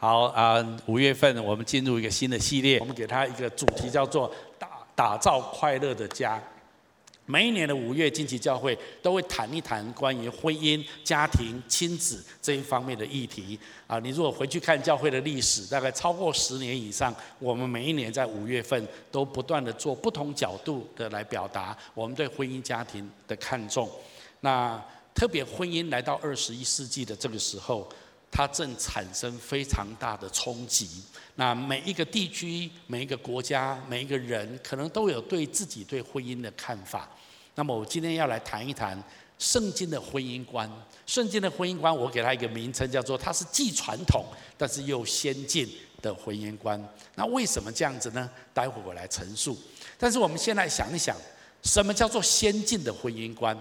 [0.00, 6.42] 好啊，五月份我们进入一个新的系列，我们给它一个主题叫做打打造快乐的家。
[7.26, 13.98] 每一年的五月，惊奇教会都会谈一谈关于婚姻、家庭、亲子这一方面的议题啊。
[13.98, 23.86] 你如果回去看教会的历史，大概超过十年以上，我们每一年在五月份都不断的做不同角度的来表达我们对婚姻家庭的看重。
[24.40, 24.82] 那
[25.14, 27.86] 特别婚姻来到二十一世纪的这个时候。
[28.30, 31.02] 它正产生非常大的冲击。
[31.34, 37.08] 那每一个地区、每一个国家、每一个人，可能都有对自己对婚姻的看法。
[37.54, 39.02] 那么，我今天要来谈一谈
[39.38, 40.70] 圣经的婚姻观。
[41.06, 44.24] 圣经的婚姻观，我给它一个名称，叫做它是既传统
[44.56, 45.68] 但是又先进
[46.00, 46.82] 的婚姻观。
[47.16, 48.30] 那为什么这样子呢？
[48.54, 49.58] 待会我来陈述。
[49.98, 51.16] 但是我们先来想一想，
[51.62, 53.56] 什么叫做先进的婚姻观？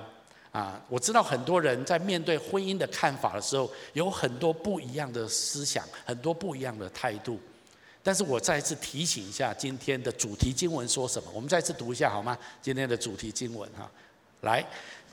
[0.52, 7.40] 啊，我知道很多人在面对婚姻的看法的时候，有很多不一样的思想，很多不一样的态度。
[8.02, 11.30] 但是我再次提醒一下，今天的主题经文说什么？
[11.34, 12.36] 我们再次读一下好吗？
[12.62, 13.88] 今天的主题经文哈，
[14.42, 14.66] 来，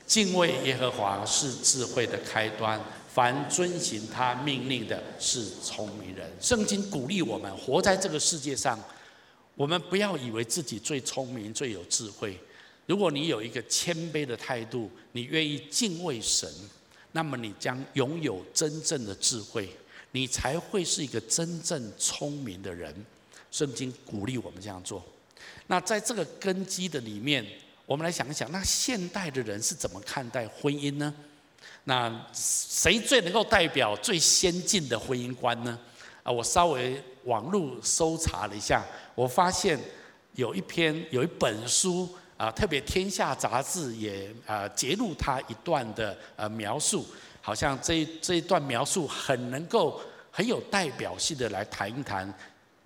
[0.07, 2.81] 敬畏耶和华是智慧的开端，
[3.13, 6.27] 凡遵行他命令的是聪明人。
[6.41, 8.79] 圣经鼓励我们活在这个世界上，
[9.53, 12.39] 我们不要以为自己最聪明、最有智慧。
[12.87, 16.49] 如果你有一个谦卑的态度，你愿意敬畏神，
[17.11, 19.69] 那么你将拥有真正的智慧，
[20.13, 23.05] 你才会是一个真正聪明的人。
[23.51, 25.03] 圣经鼓励我们这样做。
[25.67, 27.45] 那在这个根基的里面，
[27.85, 31.13] 我们来想一想，那现代的人是怎么看待婚姻呢？
[31.83, 35.77] 那谁最能够代表最先进的婚姻观呢？
[36.23, 39.77] 啊，我稍微网络搜查了一下，我发现
[40.35, 42.07] 有一篇有一本书。
[42.37, 47.03] 啊，特别《天下》杂志也啊揭露他一段的呃描述，
[47.41, 49.99] 好像这这一段描述很能够
[50.29, 52.31] 很有代表性的来谈一谈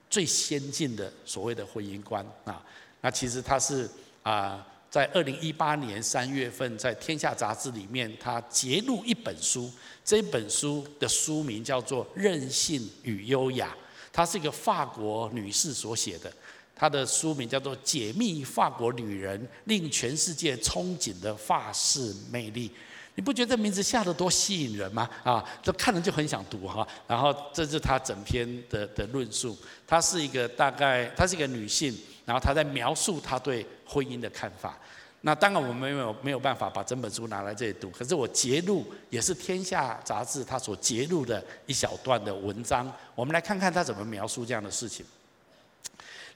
[0.09, 2.63] 最先进的所谓的婚姻观啊。
[3.01, 3.89] 那其实他是
[4.23, 9.69] 啊在二零一八年三月份在《天下》杂志里面，他揭露一本书，
[10.05, 13.67] 这本书的书名叫做《任性与优雅》，
[14.13, 16.31] 她是一个法国女士所写的。
[16.81, 22.67] 他的书名叫做《解密法国女人令全世界憧憬的法式魅力》，
[23.13, 25.07] 你不觉得名字下得多吸引人吗？
[25.23, 26.87] 啊，这看了就很想读哈。
[27.07, 29.55] 然后这是他整篇的的论述。
[29.85, 34.75] 她是一个大概，她是一个女性，然后她在描述她对婚姻的看法。
[35.21, 45.05] 那当然我们没有没有办法把整本书拿来这里读，可是我截录也是《天下》杂志她所截录的一小段的文章，我们来看看他怎么描述这样的事情。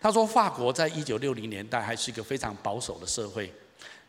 [0.06, 3.52] 他说：“法国在一九六零年代还是一个非常保守的社会，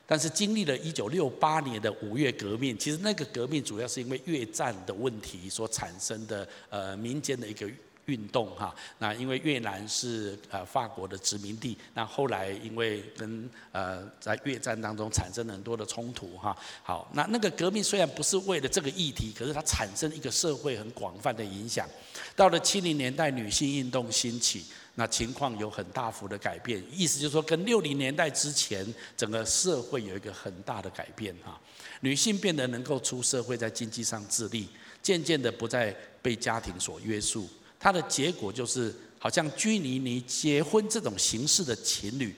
[0.07, 7.67] 但是经历了一九六八年的五月革命，其实那个革命主要是因为越战的问题所产生的呃民间的一个
[8.05, 8.77] 运动哈。
[8.99, 16.55] 那因为越南是呃法国的殖民地，那后来因为跟呃在越战当中产生了很多的冲突哈。
[16.83, 21.89] 好，那那个革命虽然不是为了这个议题，可是它产生一个社会很广泛的影响。
[22.34, 24.67] 到了七零年代，女性运动兴起。”
[24.99, 28.83] 那情况有很大幅的改变，意思就是说，跟六零年代之前，
[29.15, 31.61] 整个社会有一个很大的改变哈。
[32.01, 34.67] 女性变得能够出社会，在经济上自立，
[35.03, 37.47] 渐渐的不再被家庭所约束。
[37.79, 42.34] 它的结果就是，好像居尼尼结婚这种形式的情侣，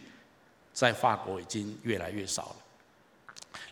[0.75, 2.57] 在法国已经越来越少了。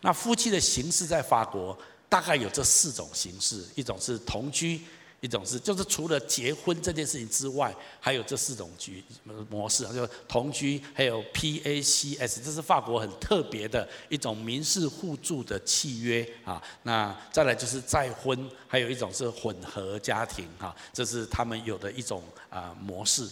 [0.01, 1.77] 那夫妻的形式在法国
[2.09, 4.81] 大概有这四种形式，一种是同居。
[5.27, 9.03] 一种是，就是除了结婚这件事情之外，还有这四种居
[9.51, 16.63] 模式，就同居，还有 PACS，这是法国很特别的一种民事互助的契约啊。
[16.85, 23.29] 那再来就是再婚，还有一种是混合家庭哈，这是他们有的一种啊模式。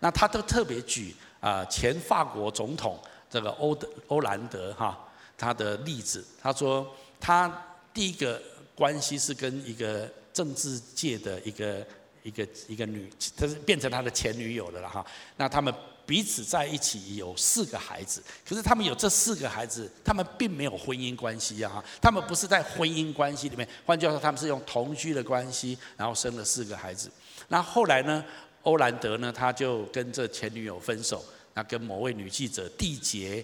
[0.00, 3.00] 那他都特别举啊前法国总统
[3.30, 5.02] 这个欧德欧兰德哈
[5.38, 6.86] 他的例子，他说
[7.18, 7.50] 他
[7.94, 8.42] 第一个
[8.76, 10.08] 关系是跟一个。
[10.36, 11.86] 政治界的一个
[12.22, 15.02] 一个一个女，她是变成他的前女友的了哈。
[15.38, 15.72] 那他们
[16.04, 21.82] 彼此在一起有四个孩子，可是他们有这四个孩子，他们并没有婚姻关系啊。
[22.02, 27.10] 他们不是在婚姻关系里面，换句话说，他们是用同居的关系，然后生了四个孩子。
[27.48, 28.22] 那后来呢，
[28.64, 31.24] 欧兰德呢，他就跟这前女友分手，
[31.54, 33.42] 那跟某位女记者缔结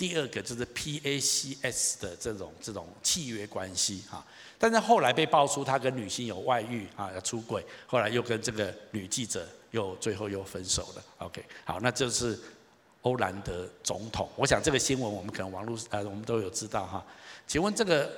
[0.00, 4.24] 第二个就是 PACS 的这种这种契约关系哈。
[4.58, 11.04] 但是后来被爆出他跟女性有外遇啊，要出轨，后来又跟这个女记者又最后又分手了。
[11.18, 12.38] OK，好，那就是
[13.02, 14.26] 欧兰德总统。
[14.36, 17.04] 我想这个新闻我们可能网络呃我们都有知道哈。
[17.46, 18.10] 请问这个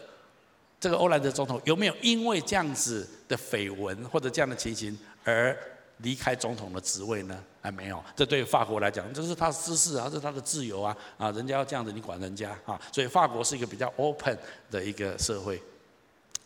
[0.78, 5.58] 这个欧兰德总统有没有因为这样子的绯闻或者这样的情形而
[6.02, 7.43] 离开总统的职位呢？
[7.60, 8.02] 还没有。
[8.16, 12.81] 这对法国来讲，这是他的私事啊，这是他的自由啊，啊，人家要这样子，你管人家啊。
[12.93, 14.37] 所以法国是一个比较 open
[14.70, 15.62] 的一个社会。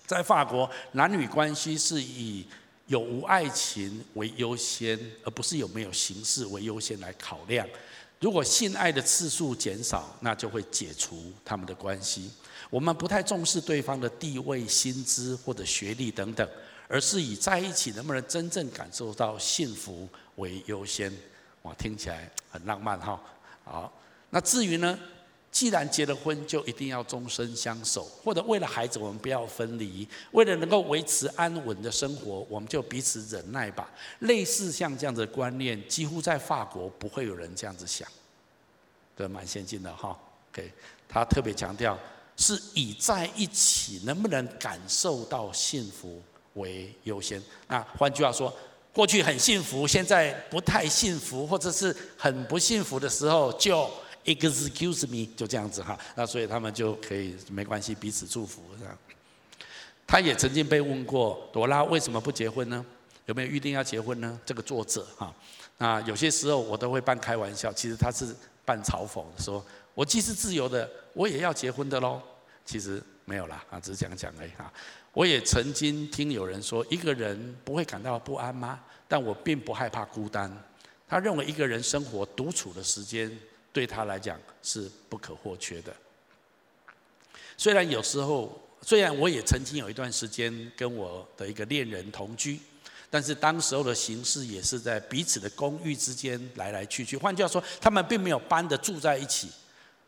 [0.06, 2.47] 在法国，男女关系是以
[2.87, 7.67] 有无爱情为优先，而不是有没有形式为优先来考量。
[8.20, 12.31] 如果性爱的次数减少，那就会解除他们的关系。
[12.70, 16.49] 我们不太重视对方的地位、薪资或者学历等等，
[16.88, 21.12] 而是以在一起能不能真正感受到幸福为优先。
[21.62, 23.21] 哇，听起来很浪漫哈。
[23.65, 23.93] 好，
[24.31, 24.99] 那至于呢？
[25.53, 30.06] 既然结了婚，就一定要终身相守，或者为了孩子，我们不要分离。
[30.33, 33.91] 为了能够维持安稳的生活，我们就彼此忍耐吧。
[34.19, 38.06] 类似像这样子的观念，几乎在法国不会有人这样子想，
[39.17, 40.19] 对，蛮先进的哈。
[40.53, 40.71] OK，
[41.09, 41.99] 他特别强调
[42.37, 46.21] 是以在一起能不能感受到幸福
[46.56, 47.43] 为优先。
[47.69, 48.53] 那换句话说，
[48.93, 53.88] 过去很幸福，现在不太幸福，或者是很不幸福的时候，就。
[54.26, 58.99] Excuse me，就这样子哈，那所以他们就可以没关系，彼此祝福这样。
[60.05, 62.85] 他也曾经被问过，朵拉为什么不结婚呢？
[63.26, 64.37] 有没有预定要结婚呢？
[64.44, 65.32] 这个作者哈，
[65.79, 69.64] 那有些时候我都会半开玩笑，其实他是半嘲讽，说
[69.94, 72.20] 我既是自由的，我也要结婚的喽。
[72.64, 74.73] 其实没有啦，啊，只是讲讲而已哈。
[75.17, 78.79] 我也曾经听有人说，一个人不会感到不安吗？
[79.09, 80.55] 但我并不害怕孤单。
[81.09, 83.35] 他认为一个人生活独处的时间。
[83.73, 85.95] 对他来讲是不可或缺的。
[87.59, 92.59] 虽然有时候，虽然我也曾经有一段时间跟我的一个恋人同居，
[93.11, 97.19] 但是当时候的形式也是在彼此的公寓之间来来去去。
[97.19, 99.51] 换句话说，他们并没有搬的住在一起。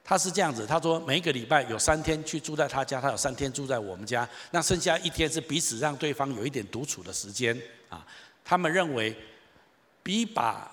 [0.09, 7.55] 他是这样子，他说每一个礼拜有三天去住在他家，他有三天住在我们家，那剩下一天是彼此让对方有一点独处的时间
[7.91, 8.07] 啊。
[8.43, 9.15] 他们认为，
[10.03, 10.73] 比把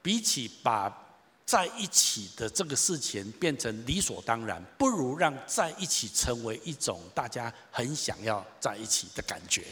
[0.00, 1.06] 比起把。
[1.46, 9.64] 在一起的这个事情变成理所当然，不如让在一起成为一种大家很想要在一起的感觉。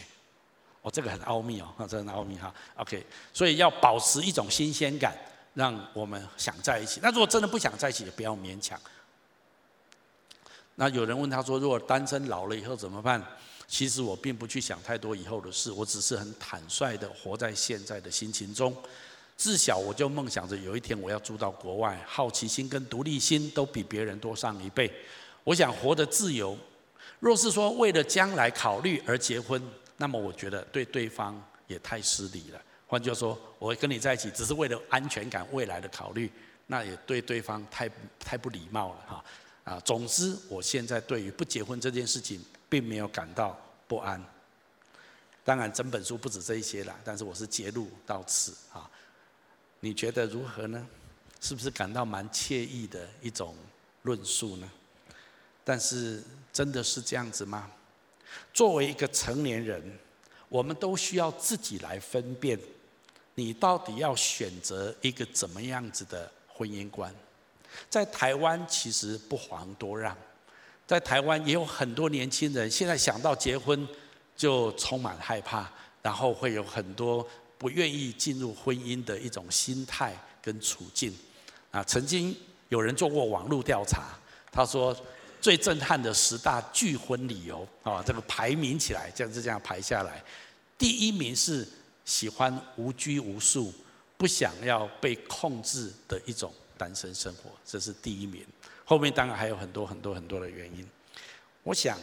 [0.82, 2.52] 哦，这个很奥秘哦， 这个很奥秘哈。
[2.74, 5.16] OK，所以要保持一种新鲜感，
[5.54, 6.98] 让我们想在一起。
[7.00, 8.76] 那如果真的不想在一起，也不要勉强。
[10.80, 13.20] 那有人问他说，如果单身老了以后怎么办？
[13.66, 18.74] 其实我并不去想太多以后的事，我只是很坦率的活在现在的心情中。
[19.36, 24.88] 自小我就梦想着有一天我要住到国外，好奇心跟独立心都比别人多上一倍。
[25.42, 26.56] 我想活得自由。
[27.18, 29.60] 若是说为了将来考虑而结婚，
[29.96, 32.62] 那么我觉得对对方也太失礼了。
[32.86, 36.30] 换句话说，我跟你在一起只是为了安全感、未来的考虑，
[36.68, 37.90] 那也对对方太
[38.20, 39.24] 太不礼貌了哈。
[39.68, 43.54] 啊，总之，我现在对于不结婚这件事情，并没有感到
[43.86, 44.18] 不安。
[45.44, 48.90] 当然，整本书不止这一些啦，但是我是节录到此啊。
[49.80, 50.86] 你觉得如何呢？
[51.38, 53.54] 是不是感到蛮惬意的一种
[54.04, 54.70] 论述呢？
[55.64, 57.70] 但是真的是这样子吗？
[58.54, 59.98] 作为一个成年人，
[60.48, 62.58] 我们都需要自己来分辨，
[63.34, 67.14] 你到底要选择一个怎么样子的婚姻观。
[67.88, 70.16] 在台湾其实不遑多让，
[70.86, 73.86] 在台湾也有很多年轻人现在想到结婚
[74.36, 75.70] 就充满害怕，
[76.02, 77.26] 然后会有很多。
[77.60, 81.12] 不愿意进入婚姻的一种心态跟处境，
[81.72, 82.32] 啊，曾经
[82.68, 84.16] 有人做过网络调查，
[84.52, 84.96] 他说
[85.40, 90.22] 最震撼的十大拒婚理由啊，这个排名起来，这样子这样排下来，
[90.78, 91.66] 第一名是
[92.04, 93.74] 喜欢无拘无束，
[94.16, 98.46] 不想要被控制的一种单身生活，这是第一名。
[98.84, 100.88] 后面当然还有很多很多很多的原因，
[101.62, 101.98] 我想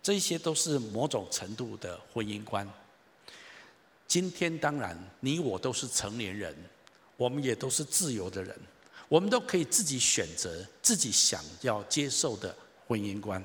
[0.00, 2.68] 这些都是某种程度的婚姻观。
[4.06, 6.54] 今天当然，你我都是成年人，
[7.16, 8.56] 我们也都是自由的人，
[9.08, 12.56] 我们都可以自己选择自己想要接受的
[12.86, 13.42] 婚姻观。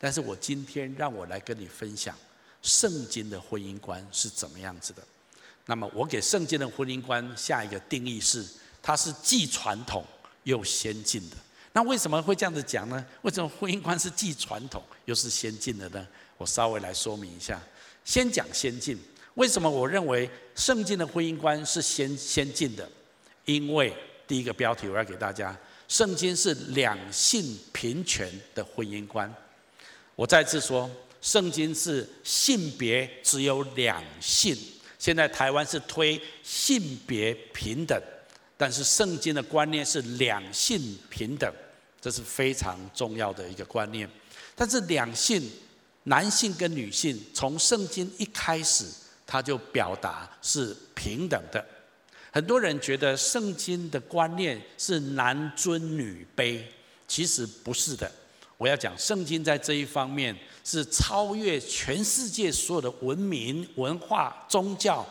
[0.00, 2.16] 但是我今天让我来跟你分享
[2.62, 5.02] 圣经的婚姻观是怎么样子的。
[5.66, 8.44] 那么我给圣经的婚姻观下一个定义是：
[8.86, 10.04] 它是既传统
[10.42, 11.36] 又先进的。
[11.72, 13.02] 那为什么会这样子讲呢？
[13.22, 16.06] 为什么婚姻观是既传统又是先进的呢？
[16.36, 17.58] 我稍微来说明一下。
[18.04, 18.98] 先讲先进。
[19.36, 22.86] 为什么我认为圣经的婚姻观是先先进的？
[23.46, 23.96] 因为
[24.28, 29.34] 第一个标题我要给大家，圣经是两性平权的婚姻观。
[30.14, 30.88] 我再次说，
[31.22, 34.54] 圣经是性别只有两性。
[34.98, 38.00] 现在台湾是推性别平等，
[38.56, 41.52] 但是圣经的观念是两性平等，
[42.00, 44.08] 这是非常重要的一个观念。
[44.54, 45.50] 但是两性
[46.04, 48.86] 男性跟女性从圣经一开始，
[49.26, 51.64] 他就表达是平等的。
[52.30, 56.60] 很多人觉得圣经的观念是男尊女卑，
[57.08, 58.10] 其实不是的。
[58.56, 65.04] 我要讲，圣经在这一方面是超越全世界所有的文明、文化、宗教，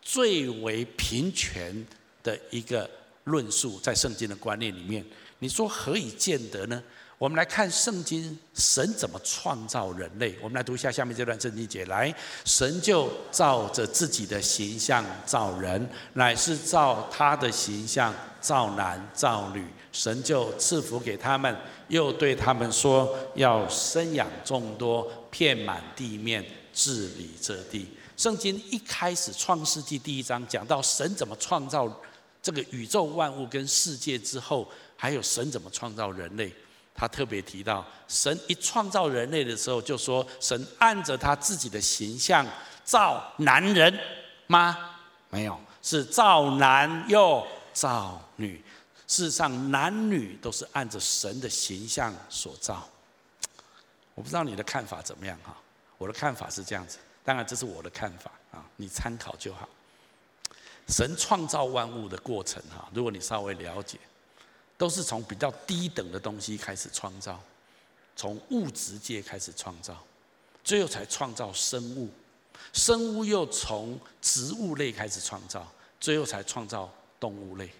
[0.00, 1.86] 最为平权
[2.26, 2.90] 的一个
[3.24, 5.04] 论述，在圣经的观念里面，
[5.38, 6.82] 你说何以见得呢？
[7.18, 10.36] 我们来看圣经，神怎么创造人类？
[10.42, 11.84] 我们来读一下下面这段圣经节。
[11.86, 12.14] 来，
[12.44, 19.64] 神就照着自己的形象造人，乃是照他的形象造男造女。
[19.92, 21.56] 神就赐福给他们，
[21.88, 27.88] 又对他们说：要生养众多，遍满地面，治理这地。
[28.14, 31.86] 圣经一开始创世纪第一章讲到神怎么创造
[32.46, 36.54] 这个宇宙万物跟世界之后，还有神怎么创造人类。
[36.94, 42.46] 他特别提到，神一创造人类的时候，就说神按着他自己的形象
[42.84, 43.92] 造男人
[44.46, 44.94] 吗？
[45.28, 48.64] 没有，是造男又造女。
[49.08, 52.88] 事实上，男女都是按着神的形象所造。
[54.14, 55.52] 我不知道你的看法怎么样哈？
[55.98, 59.68] 我的看法是这样子，当然这是我的看法啊，你参考就好。
[60.88, 63.98] 神创造万物的过程哈，如果你稍微了解。
[64.78, 67.40] 都是从比较低等的东西开始创造，
[68.14, 69.96] 从物质界开始创造，
[70.62, 72.10] 最后才创造生物，
[72.74, 75.66] 生物又从植物类开始创造，
[75.98, 77.70] 最后才创造动物类。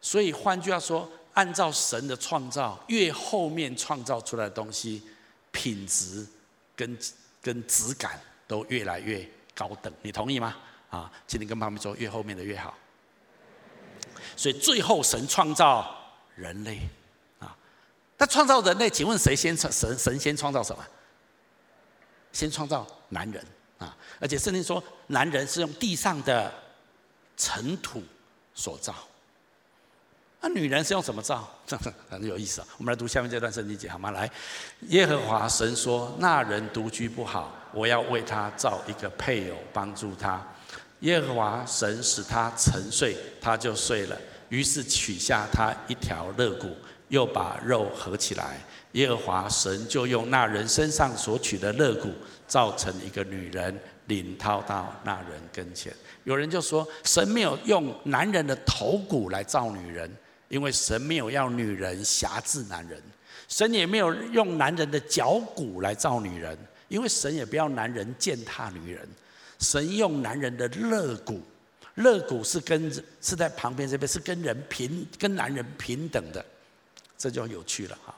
[0.00, 5.02] 所以换句话说，按照神的创造，越后面创造出来的东西，
[5.52, 6.26] 品质
[6.74, 6.98] 跟
[7.42, 8.18] 跟质感
[8.48, 9.92] 都越来越高等。
[10.00, 10.56] 你同意吗？
[10.96, 12.74] 啊，请你跟旁边说，越后面的越好。
[14.36, 15.92] 所以最后神创造。
[16.36, 16.78] 人类
[17.38, 17.56] 啊，
[18.18, 19.98] 那创造人类，请问谁先创神？
[19.98, 20.84] 神先创造什么？
[22.30, 23.42] 先创造男人
[23.78, 23.96] 啊！
[24.20, 26.52] 而且圣经说，男人是用地上的
[27.38, 28.02] 尘土
[28.54, 28.94] 所造。
[30.42, 31.48] 那女人是用什么造？
[32.10, 32.66] 很有意思啊！
[32.76, 34.10] 我们来读下面这段圣经节好吗？
[34.10, 34.30] 来，
[34.88, 40.46] 耶和华神说：“那人独居不好，我要为他造一个配偶帮助他。”
[41.00, 44.16] 耶和华神使他沉睡，他就睡了。
[44.48, 46.74] 于是取下他一条肋骨，
[47.08, 48.58] 又把肉合起来。
[48.92, 52.10] 耶和华神就用那人身上所取的肋骨，
[52.46, 55.92] 造成一个女人，领他到那人跟前。
[56.24, 60.10] 有人就说，神没有用男人的头骨来造女人，
[60.48, 62.98] 因为神没有要女人辖制男人；
[63.48, 66.56] 神也没有用男人的脚骨来造女人，
[66.88, 69.06] 因为神也不要男人践踏女人。
[69.58, 71.40] 神用男人的肋骨。
[71.96, 76.44] 肋骨是跟是在旁边这边是跟人平跟男人平等的，
[77.16, 78.14] 这就有趣了哈。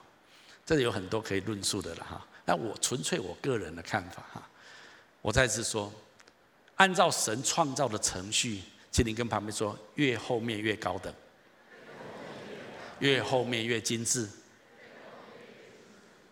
[0.67, 2.27] 这里有很多可以论述的了哈。
[2.45, 4.49] 那我纯粹我个人的看法哈。
[5.23, 5.93] 我再次说，
[6.75, 11.15] 按照神创造的程序，请你跟旁边说，越后面越高等，
[12.99, 14.29] 越后面越精致。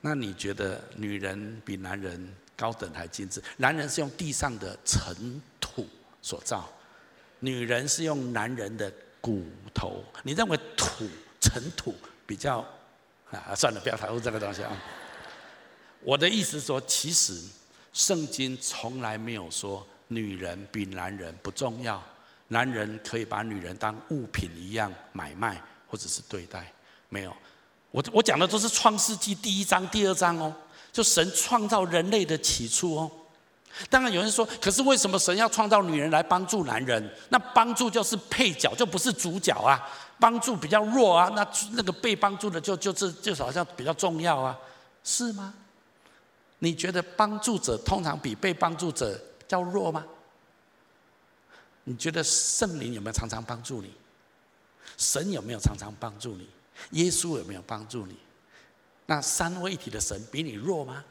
[0.00, 3.42] 那你觉得女人比男人高等还精致？
[3.58, 5.86] 男人是用地上的尘土
[6.22, 6.68] 所造。
[7.40, 9.44] 女人是用男人的骨
[9.74, 11.06] 头，你认为土
[11.38, 11.94] 尘土
[12.26, 12.66] 比较
[13.30, 13.54] 啊？
[13.54, 14.72] 算了，不要谈论这个东西啊。
[16.00, 17.38] 我的意思说，其实
[17.92, 22.02] 圣经从来没有说女人比男人不重要，
[22.48, 26.72] 男人可以把女人当物品一样买卖或者是对待，
[27.10, 27.36] 没有。
[27.90, 30.54] 我我讲的都是创世纪第一章、第二章哦，
[30.96, 33.10] 就神创造人类的起初哦。
[33.90, 37.14] 当然有人说，可是为什么神要创造女人来帮助男人？
[37.28, 39.86] 那帮助就是配角，就不是主角啊。
[40.18, 44.58] 帮助比较弱啊，那那个被帮助的就就是就是好像比较重要啊，
[45.04, 45.52] 是吗？
[46.60, 50.02] 你觉得帮助者通常比被帮助者较弱吗？
[51.84, 53.92] 你觉得圣灵有没有常常帮助你？
[54.96, 56.48] 神有没有常常帮助你？
[56.92, 58.16] 耶稣有没有帮助你？
[59.06, 61.04] 那三位一体的神比你弱吗？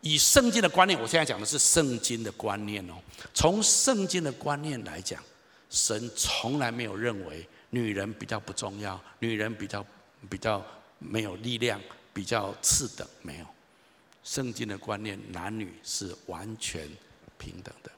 [0.00, 2.94] 以圣经的观念，我现在讲的是圣经的观念哦。
[3.34, 5.20] 从圣经的观念来讲，
[5.68, 9.84] 神从来没有认为女人比较不重要，女人比较
[10.30, 10.64] 比较
[11.00, 11.80] 没有力量，
[12.14, 13.46] 比较次等，没有。
[14.22, 16.88] 圣经的观念，男女是完全
[17.36, 17.90] 平等的。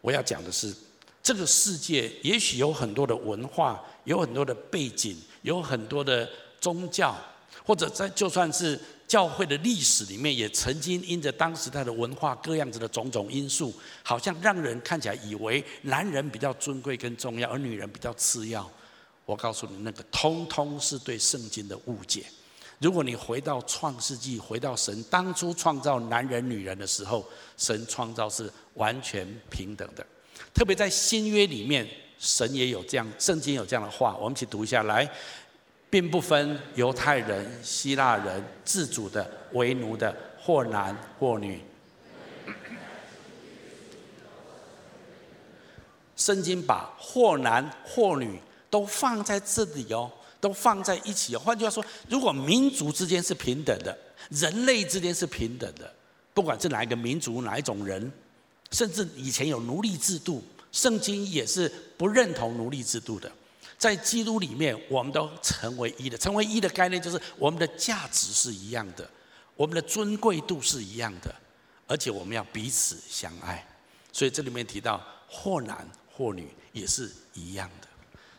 [0.00, 0.74] 我要讲的是，
[1.22, 6.26] 这个世界也许有很多的文化，有很多的背景，有很多的
[6.58, 7.14] 宗教，
[7.64, 8.80] 或者在就算是。
[9.06, 18.68] 教会的历史里面，也曾经因着当时代的文化各样子的种种因素，好像让人看起来以为男人比较尊贵跟重要，而女人比较次要。
[19.26, 22.24] 我告诉你，那个通通是对圣经的误解。
[22.78, 27.24] 如果你回到创世纪，回到神当初创造男人女人的时候，
[27.58, 30.04] 神创造是完全平等的。
[30.54, 31.86] 特别在新约里面，
[32.18, 35.08] 神也有这样，圣经有这样的话，我们一起读一下来，
[35.94, 41.60] 并不分犹太人、希腊人、自主的、为奴的，或男或女。
[46.16, 50.10] 圣经把或男或女都放在这里哦。
[50.40, 51.36] 都放在一起。
[51.36, 53.96] 哦换句话说，如果民族之间是平等的，
[54.30, 55.88] 人类之间是平等的，
[56.34, 58.10] 不管是哪一个民族、哪一种人，
[58.72, 63.30] 甚至以前有奴隶制度，圣经也是不认同奴隶制度的。
[63.78, 66.16] 在基督里面，我们都成为一的。
[66.16, 69.08] 成为一的概念就是我们的价值是一样的，
[69.56, 71.34] 我们的尊贵度是一样的，
[71.86, 73.66] 而且我们要彼此相爱。
[74.12, 77.88] 所以这里面提到或男或女也是一样的。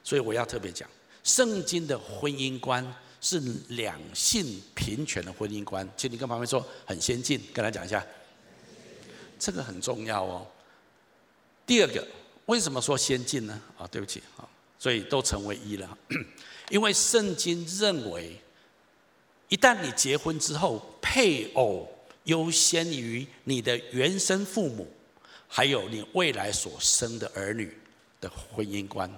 [0.03, 0.89] 所以我要特别讲。
[1.23, 2.85] 圣经的婚姻观
[3.19, 3.39] 是
[3.69, 8.05] 两性平权的婚姻观，请你跟旁边说很先进，跟他讲一下，
[9.39, 10.45] 这个很重要哦。
[11.65, 12.07] 第二个，
[12.45, 13.59] 为什么说先进呢？
[13.75, 14.47] 啊，对不起啊，
[14.77, 15.97] 所以都成为一了，
[16.69, 18.39] 因为圣经认为，
[19.49, 21.89] 一旦你结婚之后，配偶
[22.25, 24.87] 优先于你的原生父母，
[25.47, 27.75] 还有你未来所生的儿女
[28.19, 29.09] 的婚姻观。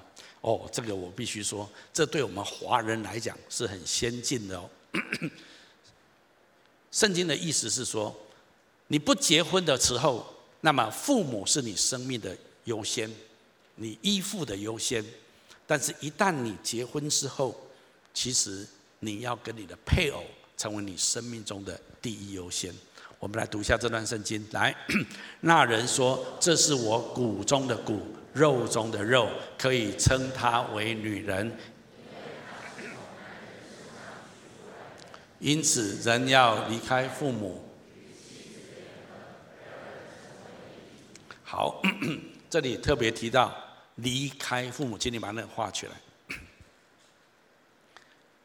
[0.41, 4.69] 哦，这个我必须说，这对我们华人来讲是很先进的哦。
[6.91, 8.15] 圣经的意思是说，
[8.87, 13.11] 你不结婚的时候，那么父母是你生命的优先，
[13.75, 15.03] 你依附的优先。
[15.67, 17.53] 但是，一旦你结婚之后，
[18.13, 18.65] 其实
[18.99, 20.23] 你要跟你的配偶
[20.55, 22.73] 成为你生命中的第一优先。
[23.19, 24.43] 我们来读一下这段圣经。
[24.51, 24.73] 来，
[25.41, 28.01] 那人说：“这是我骨中的骨。”
[28.33, 31.51] 肉中的肉，可以称她为女人。
[35.39, 37.63] 因此，人要离开父母。
[41.43, 41.81] 好，
[42.47, 43.51] 这里特别提到
[43.97, 45.93] 离开父母，请你把那画起来。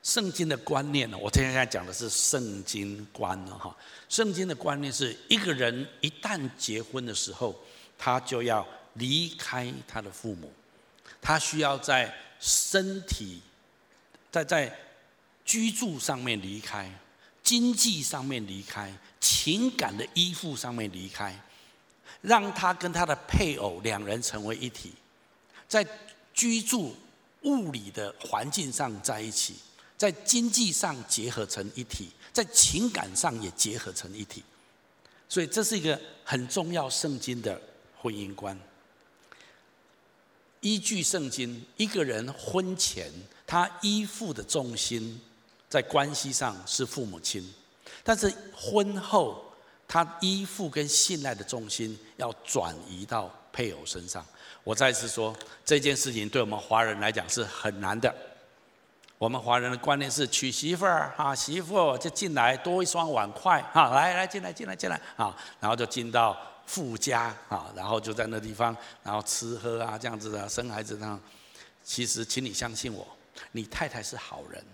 [0.02, 1.16] 圣经的观念呢？
[1.16, 3.74] 我今天在讲的是圣经观呢，哈。
[4.10, 7.58] 圣经的观念是一个人一旦结婚的时候，
[7.96, 8.66] 他就要。
[8.96, 10.52] 离开他的父母，
[11.18, 13.40] 他需要在身体、
[14.30, 14.70] 在在
[15.46, 16.92] 居住上面离开，
[17.42, 21.34] 经济上面离开，情感的依附上面离开，
[22.20, 24.92] 让他跟他的配偶两人成为一体，
[25.72, 25.82] 在
[26.34, 26.94] 居住
[27.44, 29.54] 物理的环境上在一起，
[29.96, 34.42] 在经济上结合成一体，在情感上也结合成一体，
[35.30, 37.58] 所以这是一个很重要圣经的
[37.98, 38.54] 婚姻观。
[40.60, 43.10] 依据圣经，一个人婚前
[43.46, 45.18] 他依附的重心
[45.70, 47.50] 在关系上是父母亲，
[48.04, 49.42] 但是婚后
[49.88, 54.22] 他依附跟信赖的重心要转移到配偶身上。
[54.64, 58.14] 我再次说，这件事情对我们华人来讲是很难的。
[59.18, 66.36] 我们华人的观念是娶媳妇儿啊，媳妇就进来多一双碗筷啊，来来进来进来进来啊，然后就进到。
[66.64, 71.20] 富家啊，然后就在那地方，然后吃喝啊，这样子的生孩子这样。
[71.82, 73.06] 其实，请你相信我，
[73.50, 74.64] 你太太是好人，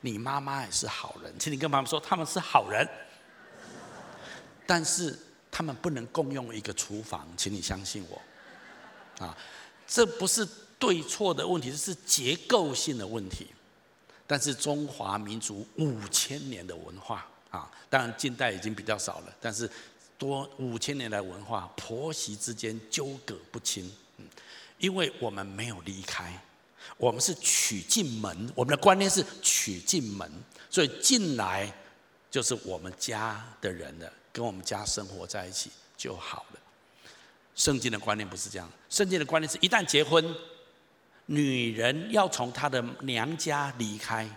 [0.00, 2.88] 你妈妈也是好人，请你跟妈妈说他们是好人。
[4.66, 5.16] 但是
[5.50, 8.20] 他们不能共用一个厨房，请你相信我。
[9.18, 9.36] 啊，
[9.86, 10.46] 这不是
[10.78, 13.46] 对错的问题，这是结构性的问题。
[14.26, 19.70] 但是中华民族五千年的文化啊，当然近代已经比较少了，但是。
[20.16, 24.24] 多五千年来文化，婆媳之间纠葛不清，嗯，
[24.78, 26.40] 因为我们没有离开，
[26.96, 30.30] 我们是娶进门，我们的观念是娶进门，
[30.70, 31.70] 所以进来
[32.30, 36.60] 就是我们家的人了，跟我们家生活在一起就好了。
[37.54, 40.24] 圣经的观念不是这样，圣经的观念是一旦结婚，
[41.26, 44.28] 女人要从她的娘家离开，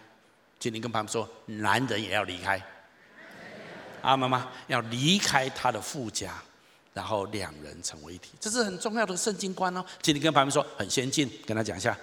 [0.59, 2.61] 请你跟旁边说，男人也要离开。
[4.01, 6.41] 啊，妈妈要离开他的父家，
[6.93, 9.83] 然后两人成为一体，这是很重要的圣经观哦。
[10.01, 11.97] 请你跟他们说，很先进，跟他讲一下。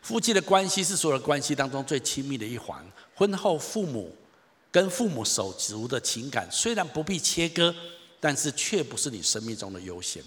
[0.00, 2.84] 夫妻的关系是所有关系当中最亲密的一环。
[3.14, 4.12] 婚后父母
[4.72, 7.72] 跟父母手足的情感虽然不必切割，
[8.22, 10.22] 但是却不是你生命中的优先。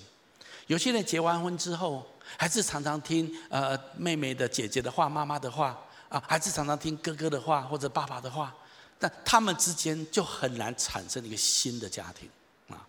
[0.68, 2.06] 有些人结完婚之后，
[2.36, 8.54] 还是常常听呃妹妹的、姐姐的话、妈妈的话啊，还是常常听哥哥的话或者爸爸的话。
[9.00, 12.30] 但他们之间就很难产生一个新的家庭
[12.70, 12.86] 啊！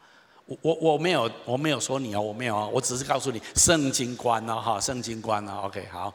[0.46, 6.12] 我我我没有我没有说你哦，我没有啊，我只是告诉你圣经观哦哈，圣经观哦，OK 好。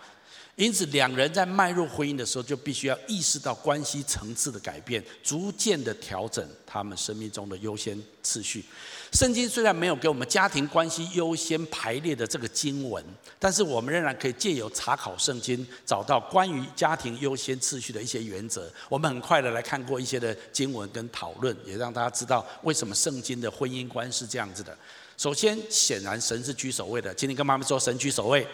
[0.62, 8.63] 因此，两人在迈入婚姻的时候，就必须要意识到关系层次的改变，逐渐的调整他们生命中的优先次序。
[9.12, 13.04] 圣经虽然没有给我们家庭关系优先排列的这个经文，
[13.39, 18.71] 但是我们仍然可以借由查考圣经，找到关于家庭优先次序的一些原则。
[18.88, 24.78] 我们很快的来看过一些的经文跟讨论，也让大家知道为什么圣经的婚姻观是这样子的。
[25.17, 28.45] 首先，显然神是居首位的，请你跟妈妈说，神居首位。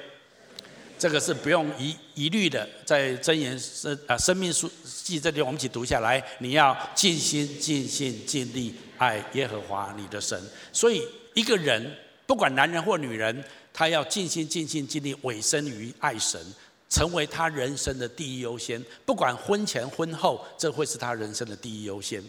[0.97, 6.23] 这个是不用疑疑虑的，在箴言生啊生命书记这里，我们一起读下来。
[6.39, 10.41] 你要尽心、尽性、尽力爱耶和华你的神。
[10.73, 16.41] 所以一个人，不管男人或女人，他要尽心、尽心、尽力委身于爱神，
[16.89, 18.83] 成为他人生的第一优先。
[19.05, 22.23] 不管婚前婚后，这会是他人生的第一优先。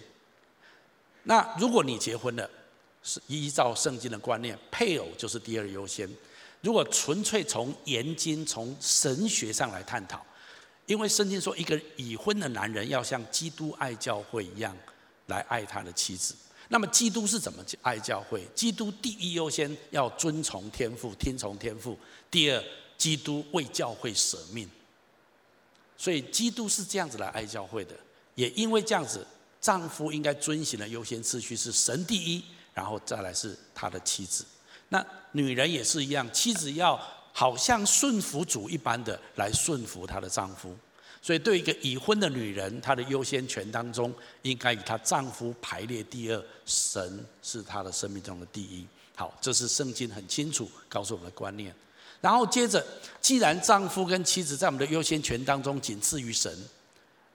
[1.22, 2.48] 那如果你结婚了，
[3.02, 6.08] 是依照圣经的观念，配偶就是第二优先。
[6.60, 10.24] 如果纯粹从研经、从神学上来探讨，
[10.86, 14.76] 因为圣经说，一个已婚的男人要像基督爱教会一样
[15.26, 16.34] 来爱他的妻子。
[16.70, 18.46] 那么，基督是怎么爱教会？
[18.54, 21.96] 基督第一优先要遵从天父、听从天父；
[22.30, 22.62] 第二，
[22.98, 24.68] 基督为教会舍命。
[25.96, 27.94] 所以，基督是这样子来爱教会的。
[28.34, 29.26] 也因为这样子，
[29.60, 32.44] 丈夫应该遵循的优先次序是神第一，
[32.74, 34.44] 然后再来是他的妻子。
[34.90, 36.98] 那女人也是一样，妻子要
[37.32, 40.76] 好像顺服主一般的来顺服她的丈夫。
[41.20, 48.86] 所以，对一个已婚的女人，她的优先权当中，应该以她丈夫排列第二，神是她的生命中的第一。
[49.16, 51.74] 好，这是圣经很清楚告诉我们的观念。
[52.20, 52.84] 然后接着，
[53.20, 56.56] 既然丈夫跟妻子在我们的优先权当中仅次于神，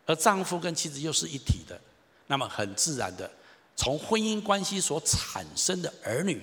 [0.05, 1.79] 而丈夫跟妻子又是一体的，
[2.27, 3.29] 那么很自然的，
[3.75, 6.41] 从婚姻关系所产生的儿女。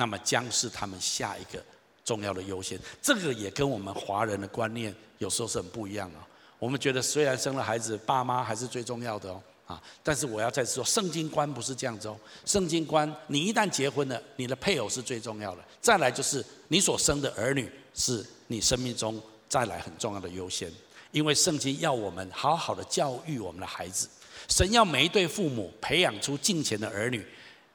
[0.00, 1.62] 那么将是他们下一个
[2.02, 6.18] 重要的优先，这个也跟我们华人的观念有时候是很不一样的。
[6.58, 12.16] 我们觉得虽然生了孩子，爸妈还是最重要的哦，啊，但是我要再说，圣经观不是这样子哦。
[12.46, 20.72] 圣经观，你一旦结婚了，你的配偶是最重要的，再来就是你所生的儿女是你生命中再来很重要的优先，
[21.10, 24.08] 因为圣经要我们好好的教育我们的孩子，
[24.48, 27.22] 神要每一对父母培养出敬虔的儿女。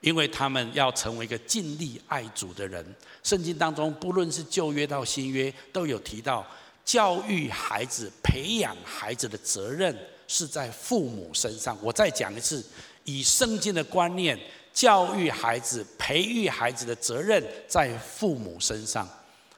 [0.06, 2.86] 因为他们要成为一个尽力爱主的人，
[3.24, 6.46] 圣经当中不论是旧约到新约，都有提到
[6.86, 11.76] 教育孩子、培养孩子的责任是在父母身上。
[11.82, 12.64] 我再讲一次，
[13.04, 14.40] 以圣经的观念，
[14.72, 19.10] 教育孩子、培育孩子的责任在父母身上。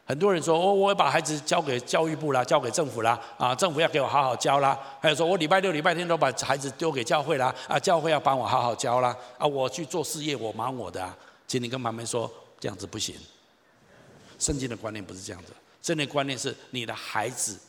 [0.07, 4.79] 很多人说，我我把孩子交给教育部啦，交给政府啦，啊，政府要给我好好教啦。
[5.01, 11.13] 还有说我礼拜六、礼拜天都把孩子丢给教会啦，啊，教会要帮我好好教啦，啊，我去做事业，我忙我的啊。
[11.45, 13.15] 请你跟妈妈说，这样子不行。
[14.39, 17.59] 圣经的观念不是这样子，圣经的观念是你的孩子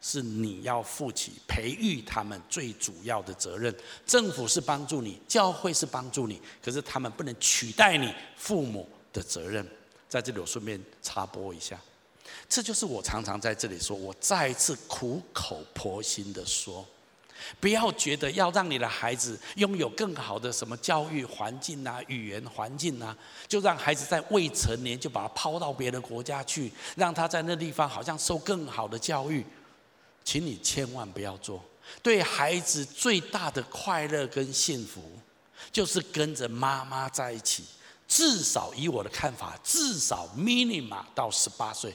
[0.00, 3.74] 是你要负起培育他们最主要的责任。
[4.06, 9.66] 政府是帮助你，教会是帮助你，可是他们不能取代你父母的责任。
[10.10, 11.80] 在这里，我顺便插播一下，
[12.48, 16.84] 这就是我常常在这里说，我再一次苦口婆心的说，
[17.60, 29.46] 不要觉得要让你的孩子拥有更好的什么教育环境啊、语言环境啊，就让孩子在未成年就把他抛到别的国家去，让他在那地方好像受更好的教育，
[30.24, 31.62] 请你千万不要做。
[32.02, 35.02] 对孩子最大的快乐跟幸福，
[35.70, 37.64] 就是跟着妈妈在一起。
[38.10, 41.94] 至少以我的看法，至少 minima 到十八岁。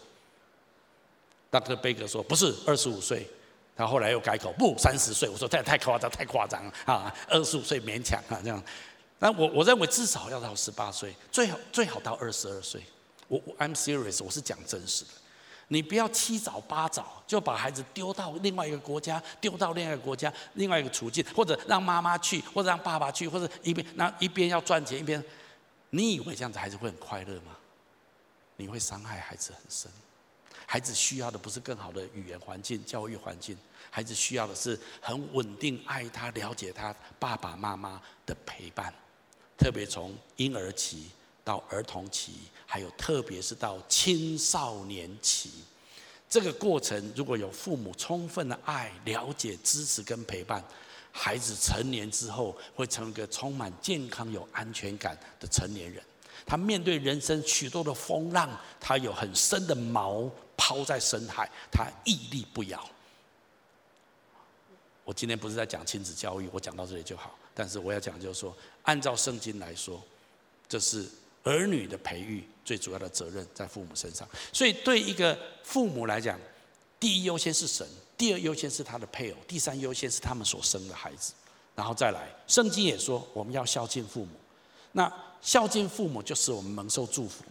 [1.51, 1.75] Dr.
[1.75, 3.29] Baker 说不是二十五岁，
[3.75, 5.27] 他后来又改口，不三十岁。
[5.27, 7.13] 我说太太夸张，太夸张了啊！
[7.27, 8.63] 二十五岁勉强啊这样。
[9.19, 12.81] 那我我认为至少要到十八岁，最好最好到二十二岁。
[13.27, 15.11] 我我 I'm serious，我是讲真实的。
[15.67, 25.21] 你不要七早八早就把孩子丢到另外一个国家，丢到另外一个国家，另外一个处境，或者让妈妈去，或者让爸爸去，或者一边那一边要赚钱一边。
[25.95, 27.55] 你以为这样子孩子会很快乐吗？
[28.57, 29.89] 你会伤害孩子很深。
[30.65, 33.57] 孩子需要的不是更好的语言环境、教育环境，
[33.89, 38.93] 孩子需要的是很稳定、爱他、了解他爸爸妈妈的陪伴。
[39.57, 41.09] 特别从婴儿期
[41.45, 42.33] 到儿童期，
[42.65, 45.63] 还有特别是到青少年期，
[46.29, 50.61] 这个过程如果有父母充分的爱、了解、支持跟陪伴。
[51.17, 56.03] 孩子成年之后，会成为一个充满健康、有安全感的成年人。
[56.45, 58.49] 他面对人生许多的风浪，
[58.81, 62.85] 他有很深的锚抛在深海，他屹立不摇。
[65.05, 67.33] 我今天不是在讲亲子教育，我讲到这里就好。
[67.53, 70.03] 但是我要讲就是说，按照圣经来说，
[70.67, 71.07] 这是
[71.43, 74.27] 儿女的培育最主要的责任在父母身上。
[74.51, 76.37] 所以对一个父母来讲，
[76.99, 81.33] 第一优先是神，第二优先是他的配偶，第三优先是他们所生的孩子，
[81.75, 82.27] 然后再来。
[82.47, 84.29] 圣经也说我们要孝敬父母，
[84.93, 87.43] 那孝敬父母就是我们蒙受祝福。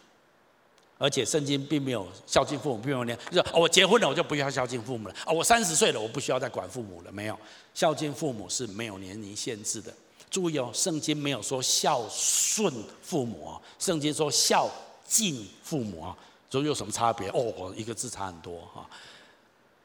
[0.96, 7.36] 而且圣经并没有孝敬父母，并没有年，就是我结婚了我就不要孝敬父母了啊，我三十岁了我不需要再管父母了，没有。
[7.74, 9.92] 孝敬父母是没有年龄限制的。
[10.30, 12.72] 注意哦，圣经没有说孝顺
[13.02, 14.70] 父母哦，圣经说孝
[15.04, 16.16] 敬父母啊，
[16.48, 17.28] 这有什么差别？
[17.30, 18.88] 哦，一个字差很多哈。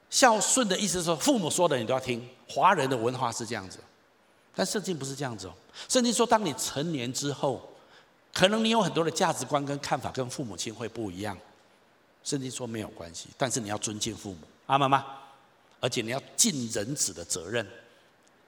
[0.10, 2.28] 孝顺的意思是说，父母说的你都要听。
[2.48, 3.80] 华人的文化是这样子，
[4.56, 5.54] 但圣经不是这样子哦。
[5.88, 7.62] 圣经说，当你成年之后。
[8.32, 11.36] 可能你有很多的价值观跟看法跟父母亲会不一样，
[12.24, 15.04] 圣经说没有关系，但是你要尊敬父母，阿妈妈？
[15.80, 17.67] 而且你要尽人子的责任。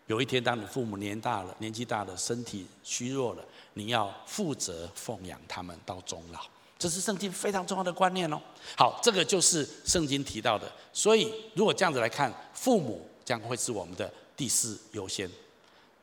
[0.06, 3.43] 有一天，当你父母年大了，年纪大了，身体虚弱了，
[3.74, 6.41] 你要负责奉养他们到终老，
[6.82, 8.41] 这是圣经非常重要的观念哦。
[8.76, 10.70] 好，这个就是圣经提到的。
[10.91, 15.30] 所以，如果这样子来看，父母将会是我们的第四优先，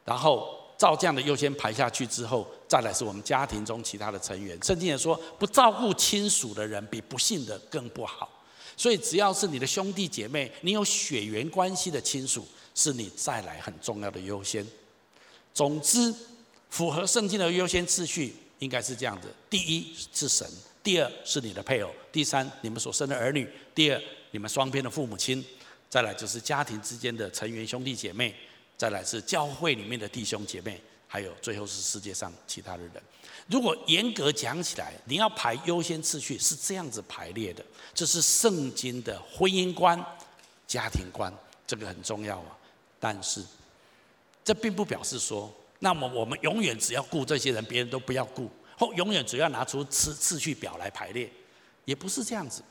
[0.05, 0.57] 然后。
[0.79, 4.57] 照这样的优先排下去之后，再来是我们家庭中其他的成员。
[4.63, 8.31] 圣经也说，不照顾亲属的人比不信的更不好。
[8.77, 14.65] 所以只要是你的兄弟姐妹，你有血缘关系的亲属，是你再来很重要的优先。
[15.53, 16.15] 总之，
[16.71, 20.47] 符合圣经的优先次序应该是这样子：第一是神，
[20.83, 25.45] 第二是你的配偶，第三你们所生的儿女，第二你们双边的父母亲，
[25.89, 28.35] 再来就是家庭之间的成员兄弟姐妹。
[28.77, 32.93] 再来是教会里面的弟兄姐妹，还有最后是世界上其他的人。
[33.49, 40.01] 如果严格讲起来，你要排优先次序是这样子排列的，这是圣经的婚姻观、
[40.69, 41.33] 家庭观，
[41.67, 42.57] 这个很重要啊。
[43.01, 43.43] 但是，
[44.45, 51.31] 这并不表示说，那么我们永远只要顾这些人，别人都不要顾，或永远只要拿出次次序表来排列，
[51.85, 52.63] 也不是这样子。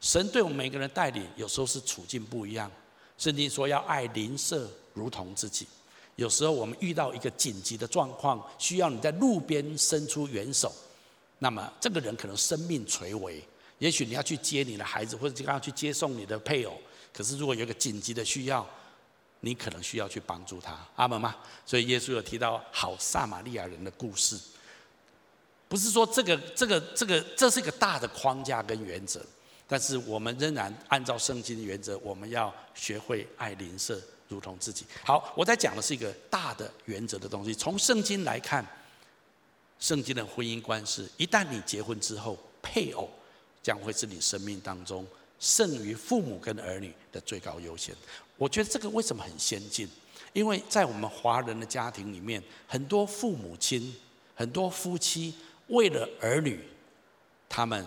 [0.00, 2.70] 神对我们每个人带领，有时候是处境不一样。
[3.16, 5.66] 圣经说要爱邻舍如同自己。
[6.16, 10.72] 有时候我们遇到一个紧急的状况，需要你在路边伸出援手，
[11.38, 13.42] 那么这个人可能生命垂危，
[13.78, 16.72] 也许你要去接你的孩子，或者刚刚去接送你的配偶。
[17.12, 18.66] 可是如果有一个紧急的需要，
[19.40, 21.36] 你可能需要去帮助他，阿门吗？
[21.64, 24.38] 所以耶稣有提到好撒玛利亚人的故事，
[25.68, 29.20] 不是说这个这个这个这是一个大的框架跟原则。
[29.68, 34.86] 但是我们仍然按照圣经的原则，我们要学会爱邻舍如同自己。
[35.04, 37.52] 好，我在讲的是一个大的原则的东西。
[37.52, 38.64] 从圣经来看，
[39.80, 43.10] 圣经的婚姻观是：一旦你结婚之后，配偶
[43.60, 45.04] 将会是你生命当中
[45.38, 47.94] 胜于父母跟儿女的最高优先。
[48.36, 49.88] 我觉得这个为什么很先进？
[50.32, 53.94] 因为在我们华人的家庭里面，很多父母亲、
[54.34, 55.34] 很多夫妻
[55.68, 56.60] 为了儿女，
[57.48, 57.84] 他们。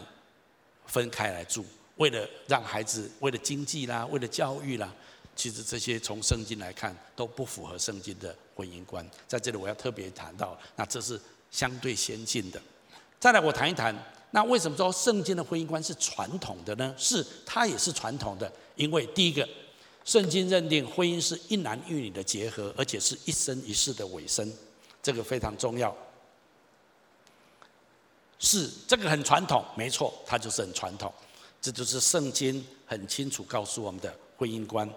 [0.91, 1.63] 分开来住，
[1.97, 4.91] 为了让孩子，为了经济啦，为了教育啦，
[5.35, 9.07] 其实这些从圣经来看都不符合圣经的婚姻观。
[9.27, 12.59] 在这里我要特别谈到，那这是相对先进的。
[13.19, 13.95] 再来，我谈一谈，
[14.31, 16.93] 那为什么说圣经的婚姻观是传统的呢？
[16.97, 19.47] 是，它也是传统的，因为第一个，
[20.05, 24.51] 圣经认定婚姻是一男一女的结合，而且是一生一世的委身，
[25.01, 25.95] 这个非常重要。
[28.37, 31.11] 是这个很传统，没错，它就是很传统，
[31.59, 34.89] 这就是圣经很清楚告诉我们的婚姻观。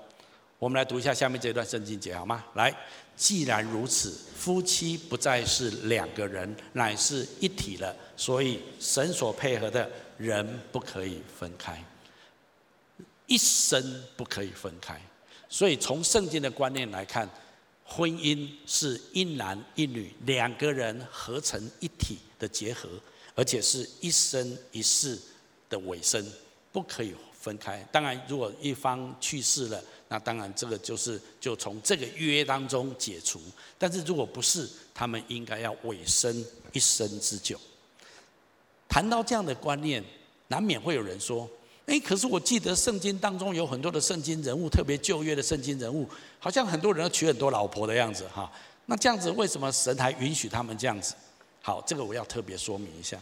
[0.59, 2.45] 我们来读一下下面这段圣经节好吗？
[2.55, 2.73] 来，
[3.17, 7.95] 既然如此，夫妻不再是两个人，乃是一体了。
[8.17, 11.85] 所以神所配合的人不可以分开，
[13.27, 15.01] 一生不可以分开。
[15.49, 17.29] 所以从圣经的观念来看，
[17.85, 22.89] 婚姻是一男一女两个人合成一体的结合。
[23.35, 25.19] 而且是一生一世
[25.71, 26.23] 的委身，
[26.71, 27.83] 不可以分开。
[27.91, 33.41] 当然，如果一方去世了，那当然这个就是就从这个约当中解除。
[33.79, 37.59] 但是如果不是，他们应该要委身一生之久。
[38.91, 40.05] 谈到这样的观念，
[40.49, 41.49] 难免会有人说
[41.87, 46.07] ：“哎，可是我记得圣经当中有很多的圣经人物，特别旧约的圣经人物，
[46.39, 48.53] 好像很多人要娶很多老婆的样子，哈。
[48.85, 51.15] 那这样子为什么神还允许他们这样子？”
[51.63, 53.19] 好，这个我要特别说明一下。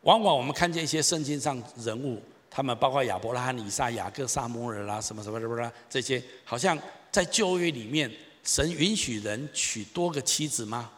[0.00, 2.20] 往往我们看见一些圣经上人物，
[2.54, 6.78] 他们包括亚伯拉罕、以撒、雅各、撒母耳啦，什么什么什么啦，这些好像
[7.10, 8.10] 在旧约里面，
[8.44, 10.90] 神允许人娶多个妻子吗？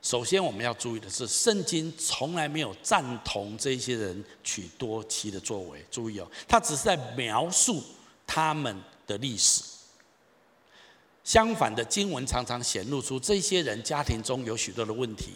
[0.00, 5.84] 首先我们要注意的是，圣经从来没有赞同这些人娶多妻的作为。
[5.90, 7.82] 注意哦，他只是在描述
[8.26, 8.74] 他们
[9.06, 9.62] 的历史。
[11.24, 15.34] 相反的，经文常常显露出这些人家庭中有许多的问题。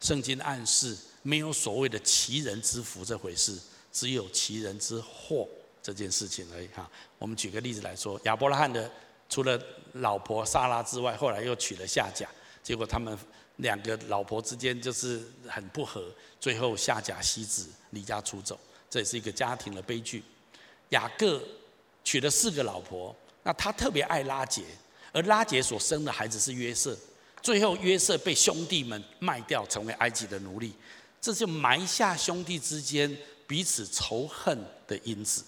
[0.00, 3.58] 圣经暗示没有所谓的齐人之福这回事，
[3.94, 5.48] 只有其人之祸
[5.80, 6.90] 这件事情而已哈。
[7.18, 8.90] 我们举个例子来说，亚伯拉罕的
[9.30, 9.58] 除了
[9.92, 12.28] 老婆撒拉之外，后来又娶了夏甲，
[12.62, 13.16] 结果他们
[13.56, 16.04] 两个老婆之间就是很不和，
[16.40, 18.58] 最后夏甲妻子离家出走，
[18.90, 20.22] 这也是一个家庭的悲剧。
[20.90, 21.40] 雅各
[22.02, 24.62] 娶了四个老婆，那他特别爱拉结，
[25.12, 26.96] 而拉结所生的孩子是约瑟，
[27.40, 30.74] 最后约瑟被兄弟们卖掉，成为埃及的奴隶，
[31.20, 35.44] 这就埋下兄弟之间彼此仇恨的因子。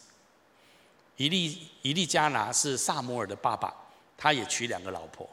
[1.16, 3.74] 以利以利加拿是撒摩尔的爸爸，
[4.18, 5.28] 他也娶两个老婆，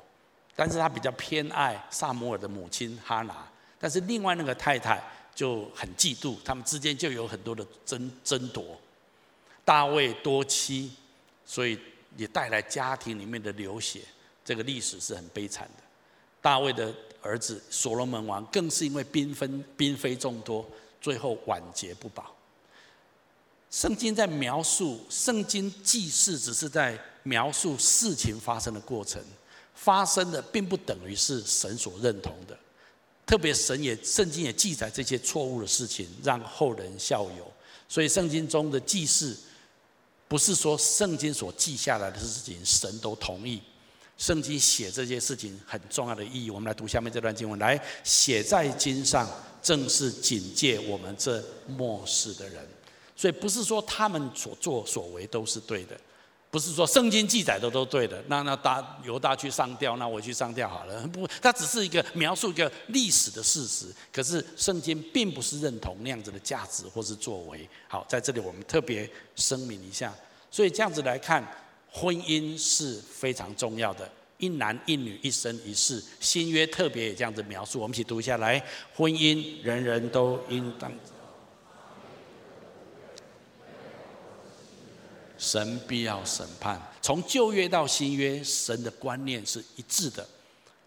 [0.55, 3.45] 但是他比较偏爱撒摩尔的母亲哈拿，
[3.77, 5.03] 但是另外那个太太
[5.35, 8.79] 就很嫉妒，他们之间就有很多的争争夺。
[9.65, 10.91] 大卫多妻，
[11.45, 11.77] 所以
[12.15, 14.01] 也带来家庭里面的流血，
[14.45, 15.83] 这个历史是很悲惨的。
[16.41, 20.65] 大卫的儿子所罗门王更是因为嫔分嫔妃众多，
[21.01, 22.33] 最后晚节不保。
[23.73, 29.19] 圣经在描述，圣经记事只是在描述事情发生的过程，
[29.73, 32.55] 发生的并不等于是神所认同的。
[33.25, 37.51] 特别神也圣经也记载这些错误的事情，让后人效尤。
[37.89, 39.35] 所以圣经中的记事。
[40.27, 43.61] 不是说圣经所记下来的事情，神都同意。
[44.17, 49.27] 圣经写这些事情很重要的意义，我们来读下面这段经文：来写在经上，
[49.61, 52.67] 正是警戒我们这末世的人。
[53.15, 55.95] 所以不是说他们所作所为都是对的。
[56.51, 61.01] 不是说圣经记载的都对的，那那大犹大去上吊，那我去上吊好了。
[61.07, 63.87] 不，它只是一个描述一个历史的事实。
[64.11, 67.67] 可是圣经并不是认同那样子的价值或是作为。
[67.87, 70.13] 好，在这里我们特别声明一下。
[70.51, 71.43] 所以这样子来看，
[71.89, 75.99] 婚姻是非常重要的，一男一女，一生一世。
[76.19, 78.63] 新约特别也这样子描述，我们一起读一下来：
[78.95, 80.91] 婚姻人人都应当。
[85.43, 86.81] 神必要审判。
[87.01, 90.25] 从旧约到新约，神的观念是一致的。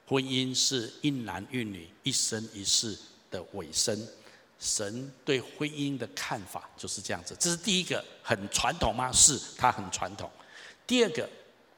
[0.07, 2.99] 婚姻是一男一女，一生一世
[3.31, 3.95] 的尾声。
[4.59, 7.37] 神对婚姻的看法就是这样子。
[7.39, 9.13] 这是第一个，很传统吗？
[9.13, 10.31] 是，它很传统。
[10.87, 11.29] 第二个，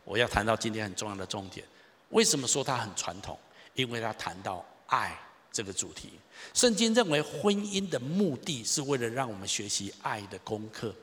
[0.04, 1.66] 我要谈到今天很重要的重点。
[2.10, 3.36] 为什么说它很传统？
[3.74, 5.18] 因为它谈到爱
[5.50, 6.10] 这个主题。
[6.54, 10.94] 圣经认为婚姻的目的是为了让我们学习爱的功课。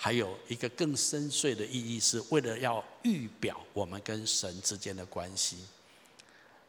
[0.00, 5.56] 还有一个更深邃的意义，是为了要预表我们跟神之间的关系。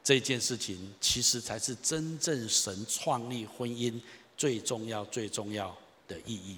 [0.04, 4.02] 这件事情其实才是真正神创立婚姻
[4.36, 6.58] 最重要、最重要的意义。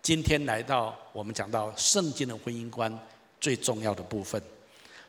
[0.00, 2.98] 今天来到我们讲到圣经的婚姻观
[3.38, 4.42] 最重要的部分，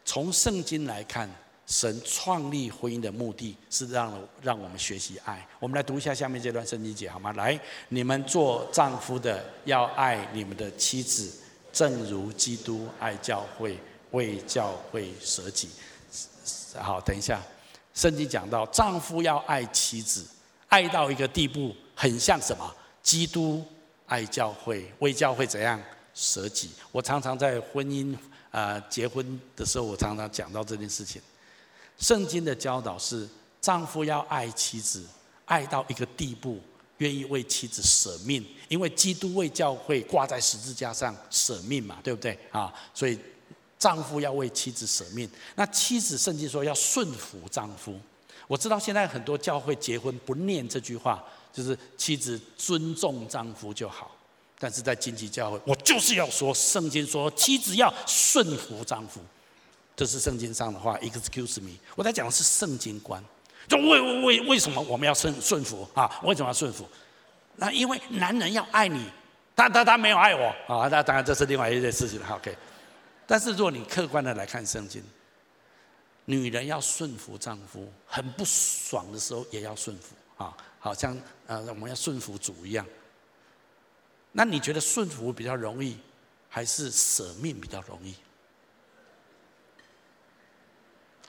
[0.03, 1.33] 从圣经来看。
[1.69, 5.47] 神创立婚姻的目的是让让我们学习爱。
[5.59, 7.31] 我们来读一下下面这段圣经节，好吗？
[7.33, 7.57] 来，
[7.89, 11.31] 你们做丈夫的要爱你们的妻子，
[11.71, 13.77] 正如基督爱教会，
[14.11, 15.69] 为教会舍己。
[16.75, 17.39] 好，等一下，
[17.93, 20.25] 圣经讲到丈夫要爱妻子，
[20.69, 22.75] 爱到一个地步，很像什么？
[23.03, 23.63] 基督
[24.07, 25.79] 爱教会，为教会怎样
[26.15, 26.71] 舍己？
[26.91, 28.17] 我常常在婚姻
[28.49, 31.21] 啊、结婚的时候，我常常讲到这件事情。
[31.99, 33.27] 圣经的教导是，
[33.61, 35.05] 丈夫要爱妻子，
[35.45, 36.59] 爱到一个地步，
[36.97, 42.73] 愿意为妻子舍命，因为基督为教会挂在十字架上舍命嘛，对不对啊？
[42.93, 43.19] 所以
[43.77, 45.29] 丈夫要为妻子舍命。
[45.55, 47.99] 那妻子，圣经说要顺服丈夫。
[48.47, 54.09] 我知道现在很多教会结婚不念这句话，就是妻子尊重丈夫就好。
[54.57, 59.21] 但是在荆棘教会，我就是要说，圣经说妻子要顺服丈夫。
[59.99, 63.21] 这是圣经上的话，excuse me，我在讲的是圣经观，
[63.67, 66.09] 就为为为为什么我们要顺顺服啊？
[66.23, 66.87] 为什么要顺服？
[67.57, 69.09] 那因为男人要爱你，
[69.57, 72.27] 他他他没有爱我啊，那当然这是另外一件事情了。
[72.33, 72.55] OK，
[73.27, 75.03] 但是如果你客观的来看圣经，
[76.23, 82.85] 女人要顺服丈夫，很不爽的时候也要顺服啊，好像呃我们要顺服主一样。
[84.31, 85.97] 那你觉得顺服比较容易，
[86.47, 88.15] 还是舍命比较容易？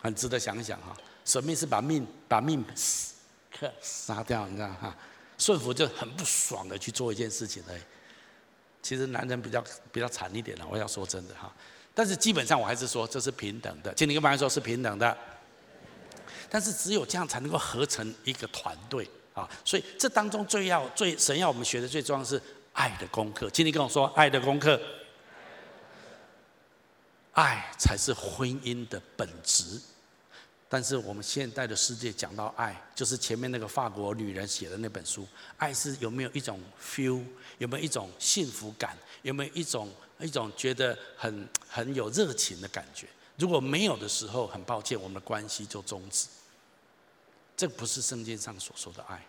[0.00, 3.14] 很值得想一想哈，舍命是把命把命死
[3.50, 4.96] 克杀掉，你知道哈？
[5.38, 7.80] 顺服就很不爽的去做一件事情而已。
[8.82, 9.62] 其实男人比较
[9.92, 11.52] 比较惨一点了，我要说真的哈。
[11.94, 15.16] 但是基本上我还是说这是平等的，请你跟朋友说是平等的。
[16.48, 19.48] 但是只有这样才能够合成一个团队啊！
[19.64, 22.40] 所以这当中最要最神要我们学的最重要是
[22.72, 23.48] 爱的功课。
[23.50, 24.80] 请你跟我说爱的功课。
[27.32, 29.80] 爱才是婚姻的本质。
[30.72, 37.20] 但是我们现代的世界讲到爱，就是前面那个法国女人写的那本书，爱是有没有一种 feel，
[37.58, 39.90] 有没有一种幸福感，有没有一种
[40.20, 43.08] 一种觉得很很有热情的感觉？
[43.36, 46.28] 如果没有的时候，很抱歉，我们的关系就终止。
[47.56, 49.26] 这不是圣经上所说的爱。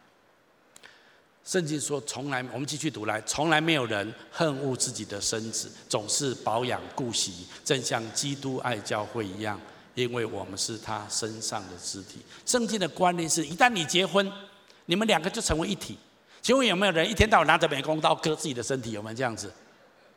[1.44, 9.60] 圣经说，从来我们继续读来，从来没有人恨恶自己的身子，总是保养顾惜，正像基督爱教会一样。
[9.94, 14.32] 因为我们是他身上的肢体，圣经的观念是：一旦你结婚，
[14.86, 15.98] 你们两个就成为一体。
[16.42, 18.92] 请问有没有人一天到晚拿着美工刀割自己的身体？
[18.92, 19.54] 有没有这样子？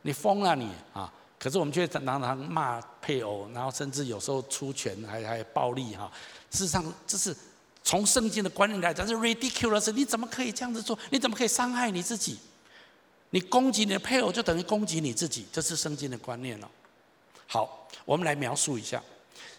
[0.01, 1.11] 你疯了你啊！
[1.37, 6.11] 可是我们却常常骂配偶，然后甚至有时候出拳，还还暴力哈。
[6.49, 7.35] 事实上，这是
[7.83, 9.91] 从圣经的观念来讲是 ridiculous。
[9.91, 10.97] 你怎么可以这样子做？
[11.11, 12.39] 你怎么可以伤害你自己？
[13.31, 15.45] 你攻击你的配偶，就等于攻击你自己。
[15.51, 16.69] 这是圣经的观念了。
[17.45, 19.03] 好，我们来描述一下。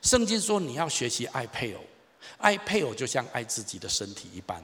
[0.06, 1.80] 圣经说，你要学习爱配偶，
[2.38, 4.62] 爱配偶就像爱自己的身体一般。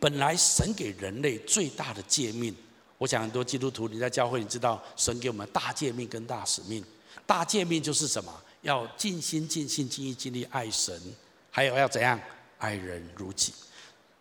[0.00, 2.56] 本来神给人类最大的诫命，
[2.96, 6.82] 我想很多基督徒你在教会，你知道神给我们大诫命跟大使命。
[7.26, 8.32] 大诫命就是什么？
[8.62, 10.98] 要尽心尽心尽意尽力爱神，
[11.50, 12.18] 还有要怎样
[12.56, 13.52] 爱人如己。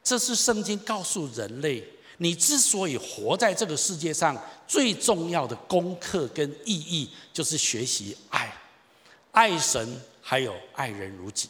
[0.04, 1.82] 这是圣经告诉人类，
[2.18, 4.38] 你之所以活在这个世界上，
[4.68, 8.54] 最重要的功课跟意义，就是学习爱。
[9.36, 11.50] 爱神还有爱人如己，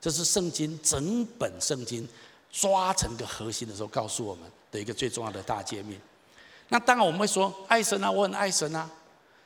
[0.00, 2.06] 这是圣经整本圣经
[2.50, 5.98] 抓成个核心的时候告诉我们的一个最重要的大界面。
[6.68, 8.90] 那当然我们会说爱神啊，我很爱神啊，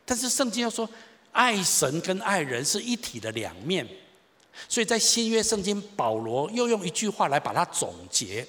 [0.07, 0.89] 但是圣经要说
[1.31, 3.87] 爱神跟爱人是一体的两面，
[4.67, 8.47] 所以在新约圣经保罗又用一句话来把它总结。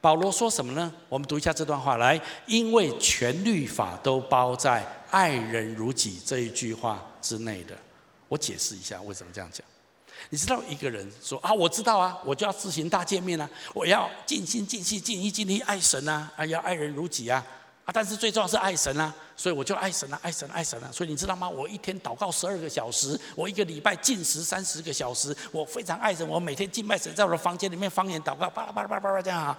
[0.00, 0.92] 保罗说什么呢？
[1.08, 7.78] 我们读一下这段话来，因为全律法都包在爱人如己这一句话之内的。
[8.32, 9.62] 我解释一下为什么这样讲。
[10.30, 17.44] 你知道一个人说啊，我知道啊，我就要自行大见面啊，我要尽心尽气尽意尽力爱神啊，啊要爱人如己啊，
[17.84, 20.88] 啊但是最重要是爱神啊，所以我就爱神啊，爱神爱神啊。
[20.90, 21.46] 所以你知道吗？
[21.46, 29.58] 我一天祷告十二个小时，我一个礼拜禁食三十个小时，我非常爱神，我每天敬拜神，在我的房间里面方言祷告，巴拉巴拉巴拉巴拉这样啊。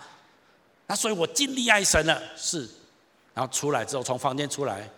[0.87, 2.67] 那所以我尽力爱神了，是。
[3.35, 4.89] 然后出来之后，从房间出来，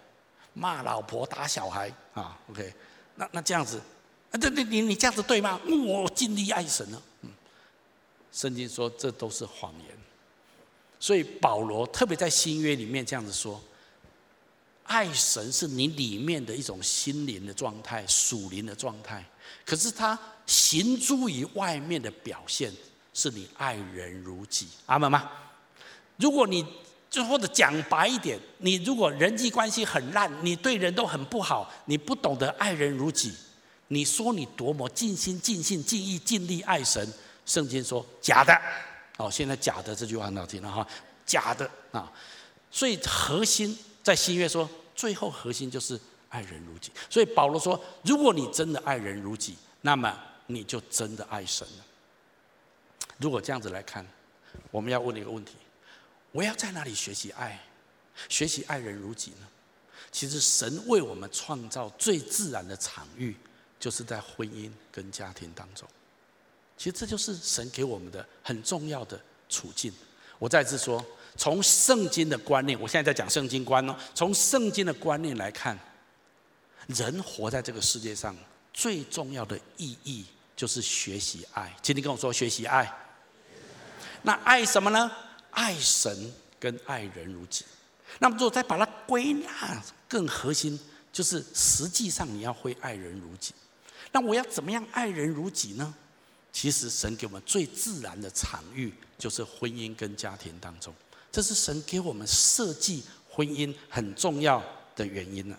[0.54, 2.74] 骂老婆打小孩啊，OK。
[3.16, 3.82] 那那这样子，
[4.32, 5.60] 啊，这你你你这样子对吗？
[5.66, 7.02] 我尽力爱神了。
[7.22, 7.30] 嗯，
[8.32, 9.98] 圣经说这都是谎言，
[11.00, 13.62] 所以保罗特别在新约里面这样子说：
[14.84, 19.24] 爱神是你里面的一种心灵的状态、属灵的状态。
[19.66, 22.72] 可是他行诸于外面的表现，
[23.14, 24.68] 是你爱人如己。
[24.88, 25.32] 阿门吗？
[26.18, 26.66] 如果你
[27.16, 33.34] 就或者讲白一点，你如果人际关系很烂，你对人都很不好，你不懂得爱人如己，
[33.88, 37.08] 你说你多么尽心尽性尽意尽力爱神，
[37.46, 38.54] 圣经说假的。
[39.16, 40.86] 哦，现在假的这句话很好听了哈，
[41.26, 42.12] 假的啊。
[42.70, 45.98] 所以核心在新约说，最后核心就是
[46.28, 46.92] 爱人如己。
[47.10, 50.14] 所以保罗说，如果你真的爱人如己，那么
[50.48, 51.86] 你就真的爱神了。
[53.20, 54.06] 如果这样子来看，
[54.70, 55.54] 我们要问你一个问题。
[56.36, 57.58] 我要在哪里学习爱，
[58.28, 59.48] 学习爱人如己呢？
[60.12, 63.34] 其实神为我们创造最自然的场域，
[63.80, 65.88] 就是在婚姻跟家庭当中。
[66.78, 69.18] 其实这就是神给我们的很重要的
[69.48, 69.94] 处境。
[70.38, 71.04] 我再次说，
[71.38, 73.96] 从圣经的观念，我现在在讲圣经观哦。
[74.14, 75.80] 从圣经的观念来看，
[76.88, 78.36] 人活在这个世界上
[78.74, 81.74] 最重要的意义就是学习爱。
[81.82, 82.94] 请你跟我说，学习爱。
[84.24, 85.10] 那爱什么呢？
[85.56, 87.66] 爱神跟爱人如己，
[88.20, 90.80] 那么如果再把它归纳更核心，
[91.12, 93.54] 就是实际上你要会爱人如己。
[94.12, 95.94] 那我要怎么样爱人如己呢？
[96.52, 100.94] 其实神给我们最自然的场域就是婚姻跟家庭当中，
[101.32, 104.64] 这是神给我们设计婚姻很重要
[104.96, 105.58] 的原因呢。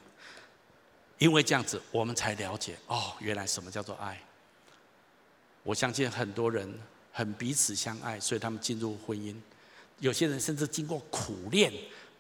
[1.19, 4.19] 因为这样子，我们才了解哦，原来什么叫做爱。
[5.63, 6.73] 我相信很多人
[7.13, 9.35] 很彼此相爱，所以他们进入婚姻。
[9.99, 11.73] 有些人甚至经过苦练，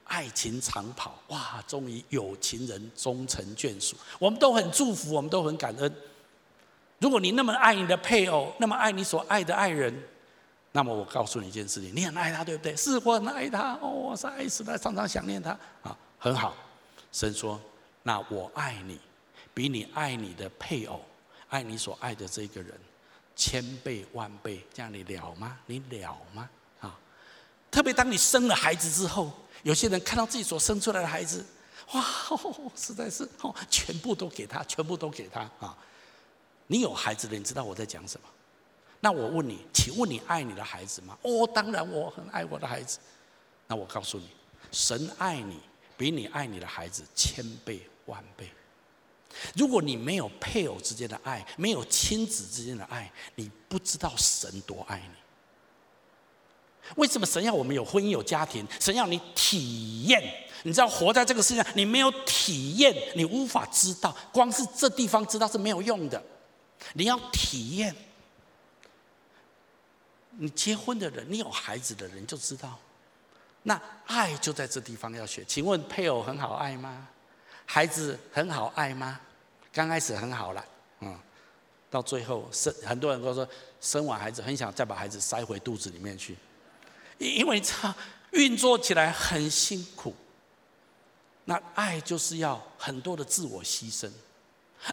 [0.04, 3.96] 爱情长跑，哇，终于有情人终成眷属。
[4.18, 5.94] 我们都很祝福，我们都很感恩。
[6.98, 9.94] 如果你那么爱你的配偶，那么爱你所爱的爱人，
[10.72, 12.74] 那么我告诉你一件事情：你很爱他，对不对？
[12.74, 15.50] 是，我很爱他，哦，我是爱死他，常常想念他
[15.82, 16.54] 啊，很好。
[17.12, 17.60] 神说：
[18.02, 18.98] 那我爱你，
[19.52, 21.02] 比你爱你的配偶，
[21.50, 22.72] 爱你所爱的这个人，
[23.34, 25.58] 千倍万倍，这样你了吗？
[25.66, 26.48] 你了吗？
[27.70, 29.30] 特别当你生了孩子之后，
[29.62, 31.44] 有些人看到自己所生出来的孩子，
[31.92, 32.04] 哇，
[32.74, 35.76] 实在是哦，全部都给他，全部都给他啊！
[36.68, 38.28] 你有孩子的，你知道我在讲什么？
[39.00, 41.16] 那我问你，请问你爱你的孩子吗？
[41.22, 42.98] 哦，当然我很爱我的孩子。
[43.66, 44.30] 那我告诉你，
[44.72, 45.60] 神爱你
[45.96, 48.50] 比你爱你的孩子千倍万倍。
[49.54, 55.25] 如果你没有配偶之间的爱，没有亲子之间的爱，你不知道神多爱你。
[56.94, 58.66] 为什么神要我们有婚姻有家庭？
[58.80, 60.22] 神要你体验。
[60.62, 64.16] 你知道活在这个世界上，你没有体验，你无法知道。
[64.32, 66.20] 光是这地方知道是没有用的，
[66.94, 67.94] 你要体验。
[70.38, 72.78] 你结婚的人，你有孩子的人就知道，
[73.62, 75.44] 那爱就在这地方要学。
[75.44, 77.08] 请问配偶很好爱吗？
[77.64, 79.20] 孩子很好爱吗？
[79.72, 80.64] 刚开始很好了，
[81.00, 81.18] 嗯，
[81.90, 83.48] 到最后生，很多人都说
[83.80, 86.36] 生完孩子很想再把孩子塞回肚子里面去，
[87.18, 87.94] 因为他
[88.32, 90.14] 运作起来很辛苦。
[91.44, 94.10] 那爱就是要很多的自我牺牲。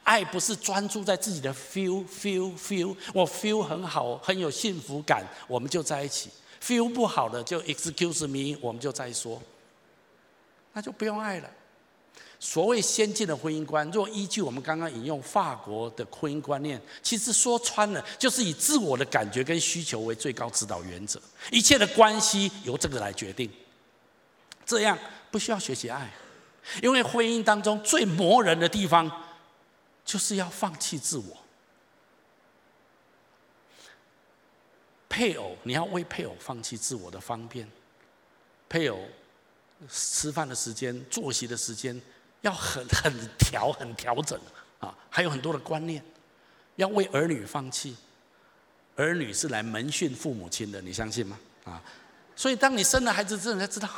[0.03, 6.29] 爱不是专注在自己的 feel feel feel，我 feel 很好，很有幸福感，我们就在一起
[6.63, 9.41] ；feel 不好的就 excuse me，我们就再说，
[10.73, 11.49] 那就不用爱了。
[12.39, 23.49] 所谓先进的婚姻观，若依据我们刚刚引用法国的婚姻观念，其实说穿了就是以自我的感觉跟需求为最高指导原则，一切的关系由这个来决定。
[24.65, 24.97] 这样
[25.31, 26.11] 不需要学习爱，
[26.81, 29.11] 因为婚姻当中最磨人的地方。
[30.05, 31.37] 就是要放弃自我。
[35.07, 37.65] 配偶，你要为配偶放弃自我的方便。
[38.67, 38.99] 配偶
[39.89, 41.99] 吃饭的时间、作息的时间
[42.41, 44.39] 要很很调、很调整
[44.79, 46.03] 啊，还有很多的观念，
[46.75, 47.95] 要为儿女放弃。
[48.95, 51.39] 儿女是来门训父母亲的，你相信吗？
[51.65, 51.81] 啊，
[52.35, 53.89] 所以当你生了孩子之后，你才知道，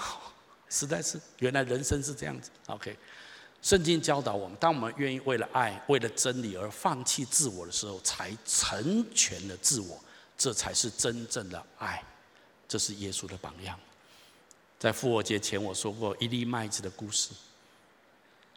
[0.70, 2.50] 实在是原来人生是这样子。
[2.68, 2.98] OK。
[3.62, 10.00] 圣经教导我们，当我们愿意为了爱、为了真理而放弃自我的时候，才成全了自我，
[10.38, 12.04] 这才是真正的爱。
[12.68, 13.80] 这是耶稣的榜样。
[14.78, 17.30] 在复活节前，我说过一粒麦子的故事。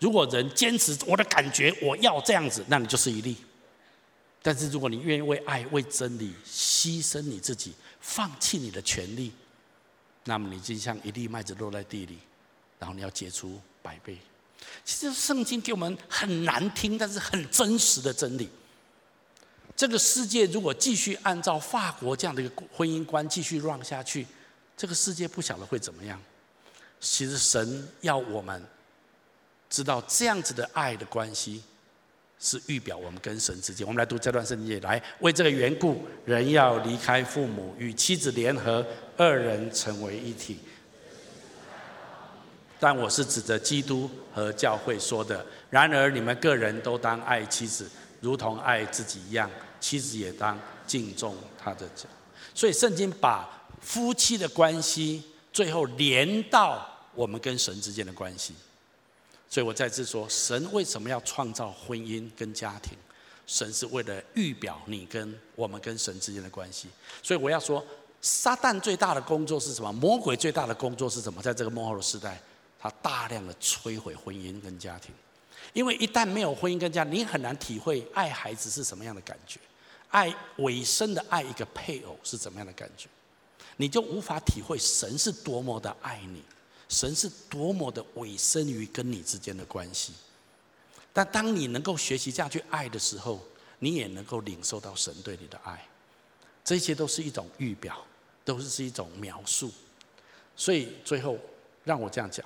[0.01, 3.37] 如果人坚持我的感觉，我要这样子，那你就是一粒。
[4.41, 9.33] 但是如果你愿意为爱、为真理牺牲你自己，放弃你的权利，
[10.25, 12.19] 那么你就像一粒麦子落在地里，
[12.79, 14.16] 然后你要结出百倍。
[14.85, 18.49] 其实圣经给我们很难听，但是很真实的真理。
[19.77, 24.27] 这个世界如果继续按照法国这样的一个婚姻观继续让下去，
[24.79, 26.18] 这个世界不晓得会怎么样。
[27.01, 28.64] 其实神要我们
[29.68, 31.62] 知道这样子的爱的关系，
[32.39, 33.85] 是预表我们跟神之间。
[33.85, 40.61] 我们来读这段圣经，来为这个缘故，人要离开父母，与妻子联合，二人成为一体。
[42.79, 45.45] 但我是指着基督和教会说的。
[45.70, 49.51] 然而你们个人都当爱妻子，如同爱自己一样；
[49.81, 50.57] 妻子也当
[50.87, 52.09] 敬重她的家。
[52.55, 55.22] 所以圣经把夫妻的关系
[55.53, 58.55] 最后连到我们跟神之间的关系。
[59.49, 62.97] 所以我再次说，神为什么要创造婚姻跟家庭？
[63.47, 66.89] 神是为了预表你跟我们跟神之间的关系。
[67.22, 67.85] 所以我要说，
[68.20, 69.93] 撒旦最大的工作是什么？
[69.93, 71.41] 魔鬼最大的工作是什么？
[71.41, 72.41] 在这个末后的时代。
[72.81, 75.12] 他大量的摧毁婚姻跟家庭，
[75.72, 79.59] 因为一旦没有婚姻跟家，你很难体会爱孩子是什么样的感觉，
[80.11, 83.09] 爱委身的爱一个配偶是怎么样的感觉，
[83.79, 86.43] 你就无法体会神是多么的爱你，
[86.89, 90.12] 神是多么的委身于跟你之间的关系。
[91.12, 93.41] 但当你能够学习这样去爱的时候，
[93.79, 95.89] 你也能够领受到神对你的爱，
[96.64, 98.05] 这些都是一种预表，
[98.45, 99.70] 都是是一种描述。
[100.57, 101.39] 所以最后
[101.85, 102.45] 让我这样讲。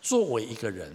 [0.00, 0.92] 作为一个人，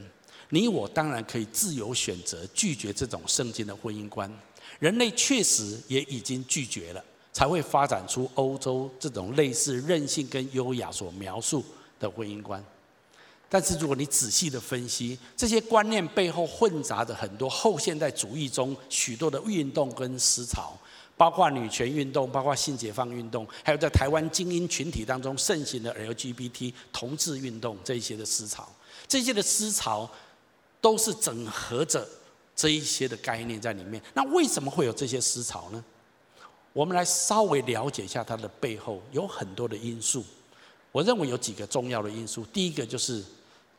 [0.50, 4.32] 你我当然可以自由选择拒绝这种圣经的婚姻观。
[4.80, 7.04] 人类确实也已经拒绝了，
[7.38, 11.64] 才会发展出欧洲这种类似任性跟优雅所描述
[12.00, 12.64] 的婚姻观。
[13.48, 20.76] 但是如果你仔细的分析，这些观念背后混杂着很多后现代主义中许多的运动跟思潮，
[21.16, 28.68] 包括女权运动，包括性解放运动，还有在台湾精英群体当中盛行的 LGBT 同志运动这一些的思潮。
[29.08, 30.10] 这些的思潮
[30.82, 32.04] 都是整合着
[32.56, 34.02] 这一些的概念在里面。
[34.16, 35.86] 那为什么会有这些思潮呢？
[36.78, 40.24] 我们来稍微了解一下它的背后有很多的因素。
[40.92, 42.46] 我认为有几个重要的因素。
[42.54, 43.26] 第一个就是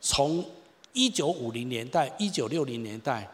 [0.01, 0.45] 从
[0.91, 3.25] 一九五零年代、一九六零年代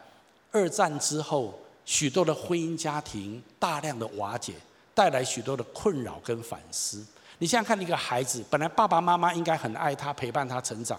[0.52, 1.52] 二战之后，
[1.84, 4.54] 许多的婚姻家庭大量的瓦解，
[4.94, 7.04] 带来许多的困扰跟反思。
[7.38, 10.96] 你想想看，一个孩子本来爸爸妈妈应该很爱他，陪伴他成长。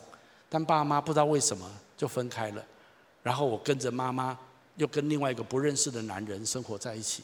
[0.50, 1.66] 但爸妈不知道为什么
[1.96, 2.62] 就分开了，
[3.24, 4.38] 然后我跟着妈妈
[4.76, 7.24] 又跟另外一个不认识的男人生活在一起，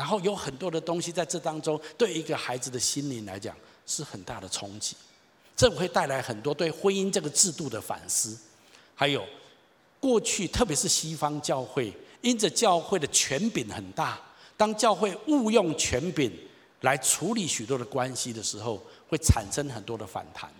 [0.00, 3.54] 然后有很多的东西在这当中，对一个孩子的心灵来讲
[3.86, 4.96] 是很大的冲击，
[5.54, 8.34] 这会带来很多对婚姻这个制度的反思，
[8.94, 9.22] 还有
[10.00, 11.92] 过去特别是西方教会，
[12.22, 14.18] 因着教会的权柄很大，
[14.56, 16.32] 当教会误用权柄
[16.80, 20.50] 来处理许多的关系的时候，会产生很多的反弹。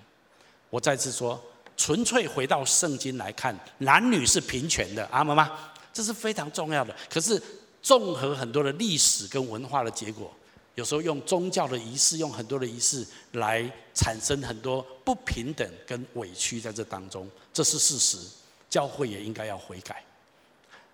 [0.68, 1.43] 我再次说，
[1.78, 5.51] 纯粹回到圣经来看，男女是平权的，阿们吗？
[5.95, 6.95] 这是非常重要的。
[7.09, 7.43] 可是，
[7.83, 10.31] 综合很多的历史跟文化的结果，
[10.74, 18.18] 有时候用宗教的仪式，用很多的仪式来产生很多不平等跟委屈在这当中，这是事实。
[18.68, 20.01] 教会也应该要悔改。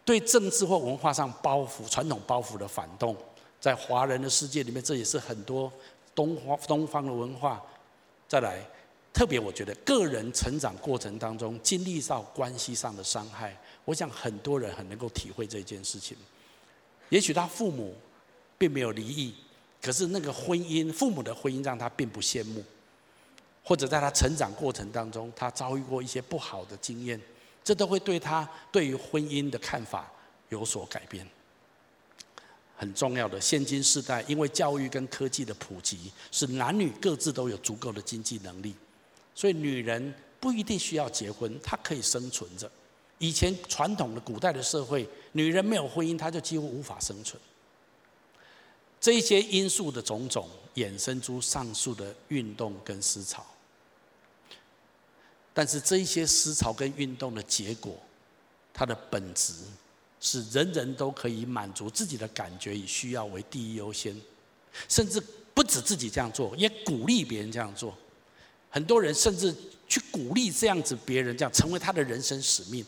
[0.03, 3.15] 对政治或文化上包袱、传统包袱的反动，
[3.61, 5.71] 在华人的世界里面，这也是很多
[6.15, 7.63] 东方东方的文化。
[8.27, 8.67] 再来，
[9.13, 13.55] 特别我觉得个人成长过程当中经历到关系上的伤害。
[13.85, 16.17] 我想很多人很能够体会这件事情。
[17.09, 17.95] 也许他父母
[18.59, 19.35] 并没有离异，
[19.81, 22.65] 可是那个婚姻，父母的婚姻让他并不羡慕，
[23.63, 27.21] 或者在他成长过程当中，他遭遇过一些不好的经验，
[27.63, 30.11] 这都会对他对于婚姻的看法
[30.49, 31.27] 有所改变。
[32.77, 38.75] 很重要的，现今世代因为教育跟科技的普及，使男女各自都有足够的经济能力，
[39.35, 42.71] 所以女人不一定需要结婚，她可以生存着。
[43.19, 47.41] 以前传统的古代的社会，女人没有婚姻，她就几乎无法生存。
[49.01, 53.45] 这一些因素的种种，衍生出上述的运动跟思潮。
[55.55, 57.99] 但是这一些思潮跟运动的结果，
[58.75, 59.55] 它的本质
[60.21, 64.15] 是人人都可以满足自己的感觉与需要为第一优先，
[64.89, 65.23] 甚至
[65.55, 67.97] 不止自己这样做，也鼓励别人这样做。
[68.69, 69.55] 很多人甚至
[69.89, 72.85] 去鼓励这样子别人这样成为他的人生使命。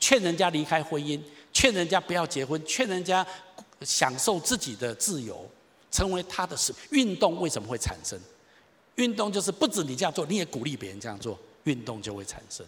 [0.00, 1.20] 劝人家离开婚姻，
[1.52, 3.24] 劝人家不要结婚，劝人家
[3.82, 5.48] 享受自己的自由，
[5.90, 6.74] 成为他的事。
[6.90, 8.18] 运动为什么会产生？
[8.96, 12.66] 运动就是不止你这样做，你也鼓励别人这样做，运动就会产生。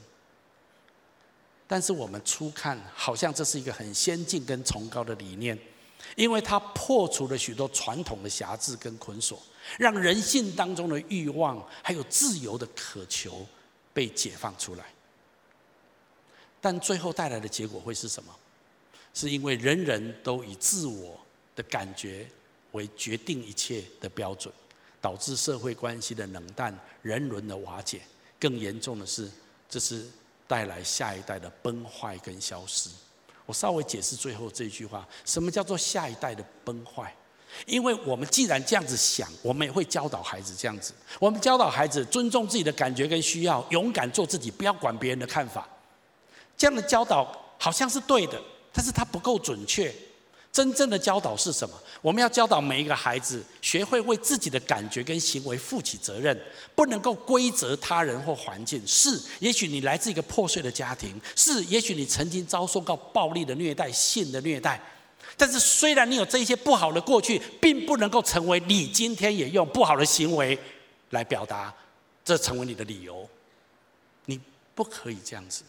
[1.66, 5.58] 但是我们初看，好像这是一个很先进跟崇高的理念，
[6.16, 9.42] 因为它破除了许多传统的辖制跟捆锁，
[9.78, 13.46] 让人性当中的欲望还有自由的渴求
[13.94, 14.84] 被解放出来。
[16.62, 18.34] 但最后带来的结果会是什么？
[19.12, 21.20] 是因为人人都以自我
[21.54, 22.26] 的感觉
[22.70, 24.50] 为决定一切的标准，
[25.00, 28.00] 导致社会关系的冷淡、人伦的瓦解。
[28.40, 29.30] 更严重的是，
[29.68, 30.06] 这是
[30.46, 32.88] 带来下一代的崩坏跟消失。
[33.44, 37.14] 我稍微解释最后这句话：什么叫做下一代的崩坏？
[37.66, 40.94] 因为我们既然这样子想，我们也会教导孩子这样子。
[41.20, 45.68] 我们教导孩子尊重自己的感觉跟需要，勇敢做自己，不要管别人的看法。
[46.62, 48.40] 这样的教导好像是对的，
[48.72, 49.92] 但是它不够准确。
[50.52, 51.74] 真正的教导是什么？
[52.00, 56.40] 我们要教导每一个孩子，学会为自己的感觉跟行为负起责任，
[56.76, 58.80] 不能够归责他人或环境。
[58.86, 64.80] 是，也许你来自一个破碎的家庭；是，也许你曾经遭受过暴力的虐待、性的虐待。
[65.36, 70.56] 但是，虽然你有这些不好的过去，并不能够成为你今天也用不好的行为
[71.10, 71.74] 来表达，
[72.24, 73.28] 这成为你的理由。
[74.26, 74.40] 你
[74.76, 75.64] 不可以这样子。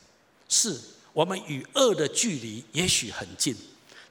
[0.54, 0.80] 是
[1.12, 3.56] 我们与恶的距离也许很近，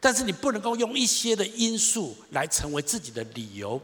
[0.00, 3.80] 但是你不能够用一些的因素来成为自己的理由。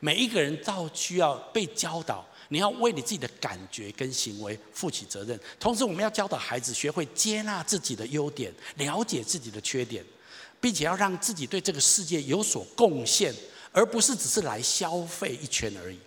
[0.00, 5.38] 每一个人都需要被教导，你要为你自己的感觉跟行为负起责任。
[5.58, 10.04] 同时，我们要教导孩子学会接纳自己的优点，了解自己的缺点，
[10.60, 13.34] 并且要让自己对这个世界有所贡献，
[13.70, 15.98] 而不是只是来消费一圈而已。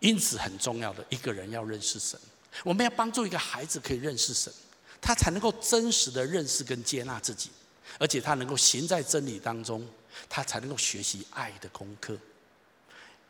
[0.00, 2.18] 因此，很重要的一个人要认识神。
[2.64, 4.52] 我们要帮助一个孩子可以认识神，
[5.00, 7.50] 他才能够真实的认识跟接纳自己，
[7.98, 9.86] 而且他能够行在真理当中，
[10.28, 12.16] 他才能够学习爱的功课。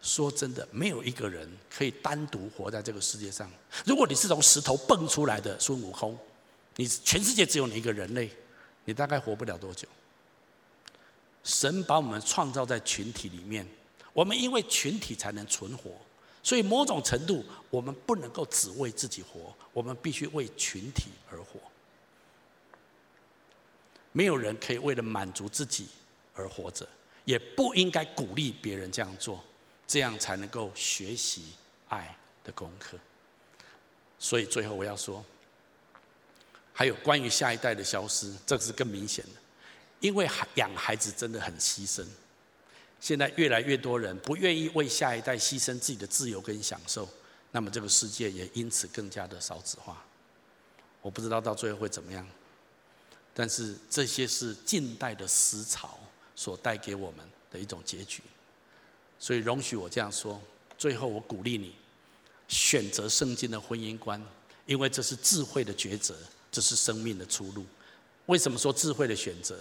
[0.00, 3.50] 说真的，没有一个人可以单独活在这个世界上。
[3.84, 6.16] 如果你是从石头蹦出来的孙悟空，
[6.76, 8.30] 你全世界只有你一个人类，
[8.84, 9.88] 你大概活不了多久。
[11.42, 13.66] 神把我们创造在群体里面，
[14.12, 15.90] 我们因为群体才能存活。
[16.48, 21.60] 所以，某种程度，我们不能够只为自己活，我们必须为群体而活。
[24.12, 25.88] 没有人可以为了满足自己
[26.32, 26.88] 而活着，
[27.26, 29.44] 也不应该鼓励别人这样做，
[29.86, 31.52] 这样才能够学习
[31.90, 32.98] 爱的功课。
[34.18, 35.22] 所以，最后我要说，
[36.72, 39.32] 还有关于下一代的消失，这个是更明显的，
[40.00, 42.06] 因为养孩子真的很牺牲。
[43.00, 47.08] 现在越来越多人不愿意为下一代牺牲自己的自由跟享受，
[47.52, 50.04] 那么这个世界也因此更加的少子化。
[51.00, 52.26] 我不知道到最后会怎么样，
[53.32, 55.98] 但是这些是近代的思潮
[56.34, 58.22] 所带给我们的一种结局。
[59.18, 60.40] 所以容许我这样说，
[60.76, 61.74] 最后我鼓励你
[62.48, 64.20] 选择圣经的婚姻观，
[64.66, 66.16] 因为这是智慧的抉择，
[66.50, 67.64] 这是生命的出路。
[68.26, 69.56] 为什么说智慧的选择？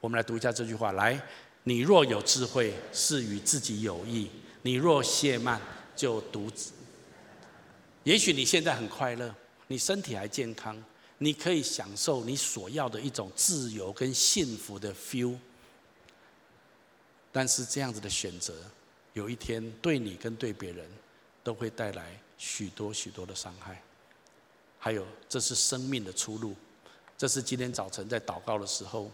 [0.00, 1.20] 我们来读一下这句话：来，
[1.68, 4.28] 你若有智慧，是与自己有益；
[4.62, 5.60] 你若懈慢，
[5.96, 6.70] 就独自。
[8.04, 9.34] 也许你现在很快乐，
[9.66, 10.80] 你身体还健康，
[11.18, 15.36] 你可以享受你所要的一种自由跟幸福的 feel。
[17.32, 18.54] 但是这样子的选择，
[19.14, 20.88] 有一天对你跟对别人
[21.42, 23.82] 都会带来许多许多的伤害。
[24.78, 26.54] 还有，这是生命的出路。
[27.18, 29.10] 这是今天早晨在祷告的时候，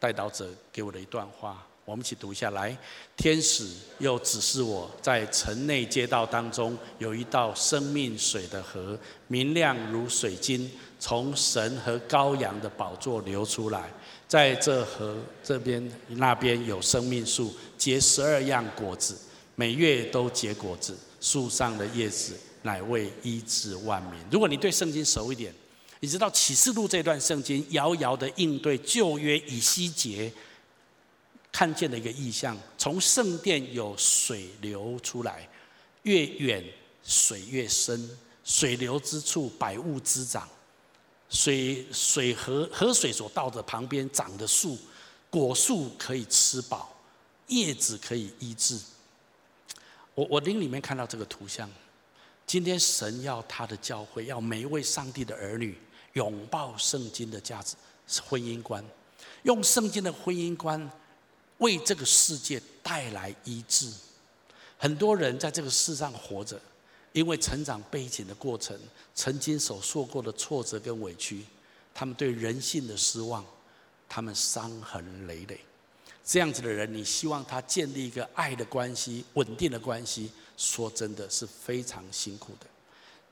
[0.00, 1.64] 代祷者给我的一段话。
[1.84, 2.76] 我们一起读下来。
[3.16, 13.90] 天使又指示我在城内街道当中有一道生命水的河，明亮如水晶，从神和羔羊的宝座流出来。
[14.28, 19.16] 在这河这边那边有生命树，结十二样果子，
[19.56, 20.96] 每月都结果子。
[21.20, 24.12] 树上的叶子乃为医治万民。
[24.30, 25.52] 如果你对圣经熟一点，
[26.00, 30.32] 你知道启示录这段圣经遥遥的应对旧约以西结。
[31.52, 35.48] 看见了一个意象，从圣殿有水流出来，
[36.04, 36.64] 越远
[37.02, 38.08] 水越深，
[38.44, 40.48] 水流之处百物滋长，
[41.28, 44.78] 水水河河水所到的旁边长的树，
[45.28, 46.96] 果树可以吃饱，
[47.48, 48.78] 叶子可以医治。
[50.14, 51.68] 我我灵里面看到这个图像，
[52.46, 55.76] 今天神要他的教会，要每一位上帝的儿女
[56.14, 58.84] 拥抱圣经的价值，是婚姻观，
[59.42, 60.90] 用圣经的婚姻观。
[61.58, 63.92] 为这个世界带来医治。
[64.78, 66.58] 很多人在这个世上活着，
[67.12, 68.74] 因为成长背景的过程，
[69.14, 71.44] 曾经所受过的挫折跟委屈，
[71.92, 73.44] 他们对人性的失望，
[74.08, 75.60] 他们伤痕累累。
[76.24, 82.66] 这样子的人，你希望他建立一个爱的关系、稳定的关系，说真的是非常辛苦的。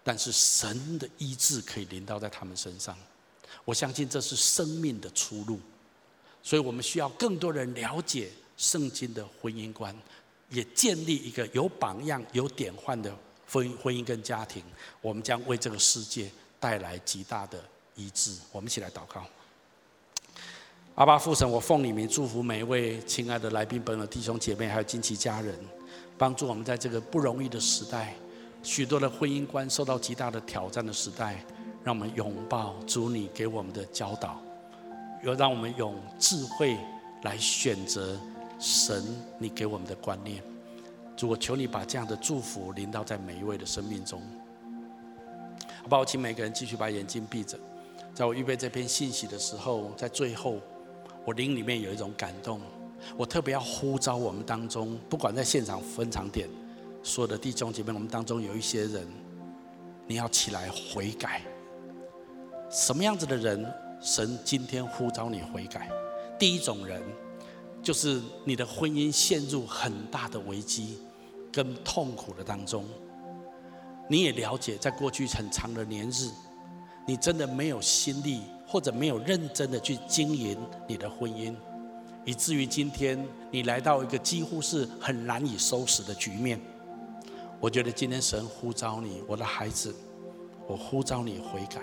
[0.02, 2.96] 但是神的医治可以临到在他们身上，
[3.64, 5.60] 我相信这是生命的出路。
[6.42, 9.94] 所以我们需要更多人了解圣经的婚姻观，
[10.48, 13.14] 也建立一个有榜样、有典范的
[13.50, 14.62] 婚婚姻跟家庭。
[15.02, 17.62] 我们将为这个世界带来极大的
[17.96, 18.34] 医治。
[18.50, 19.26] 我们一起来祷告。
[20.94, 25.54] 阿爸父神，我奉你名祝福每一位亲爱的来宾、朋友、弟兄姐妹，还有亲戚家人，
[26.16, 28.16] 帮助我们在这个不容易的时代，
[28.68, 31.42] 许多的婚姻观受到极大的挑战的时代，
[31.82, 34.38] 让我们拥抱主你给我们的教导。
[35.24, 36.76] 要让我们用智慧
[37.22, 38.20] 来选择
[38.60, 39.02] 神
[39.38, 40.42] 你给我们的观念。
[41.16, 44.20] 主，我求你把这样的祝福临到在每一位的生命中。
[45.80, 46.04] 好不好？
[46.04, 47.58] 请每个人继续把眼睛闭着。
[48.12, 50.60] 在我预备这篇信息的时候，在最后，
[51.24, 52.60] 我灵里面有一种感动。
[53.16, 56.46] 我特别要呼召我们当中，不管在现场分场点，
[57.02, 59.06] 所有的弟兄姐妹，我们当中有一些人，
[60.06, 61.42] 你要起来悔改。
[62.70, 63.66] 什么样子的人？
[64.00, 65.90] 神今天呼召你悔改。
[66.38, 67.02] 第一种人，
[67.82, 70.98] 就是你的婚姻陷入很大的危机
[71.50, 72.84] 跟痛苦的当中。
[74.08, 76.30] 你也了解，在过去很长的年日，
[77.06, 81.54] 你真的没有心力，或者没有认真的去经营你的婚姻，
[82.24, 83.18] 以至于今天
[83.50, 86.60] 你来到一个几乎是很难以收拾的局面。
[87.60, 89.94] 我觉得今天神呼召你，我的孩子，
[90.66, 91.82] 我呼召你悔改。